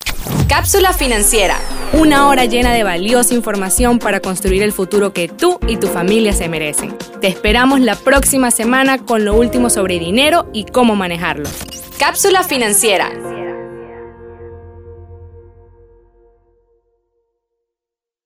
Cápsula 0.50 0.92
financiera. 0.94 1.56
Una 1.94 2.28
hora 2.28 2.46
llena 2.46 2.74
de 2.74 2.84
valiosa 2.84 3.36
información 3.36 4.00
para 4.00 4.22
construir 4.22 4.64
el 4.64 4.72
futuro 4.72 5.14
que 5.14 5.28
tú 5.28 5.60
y 5.68 5.78
tu 5.78 5.88
familia 5.88 6.34
se 6.34 6.50
merecen. 6.50 6.98
Te 7.22 7.28
esperamos 7.28 7.80
la 7.80 7.96
próxima 7.96 8.50
semana 8.50 8.98
con 8.98 9.24
lo 9.24 9.36
último 9.36 9.70
sobre 9.70 10.00
dinero 10.00 10.50
y 10.52 10.66
cómo 10.66 10.96
manejarlo. 10.96 11.50
Cápsula 12.00 12.44
financiera 12.44 13.12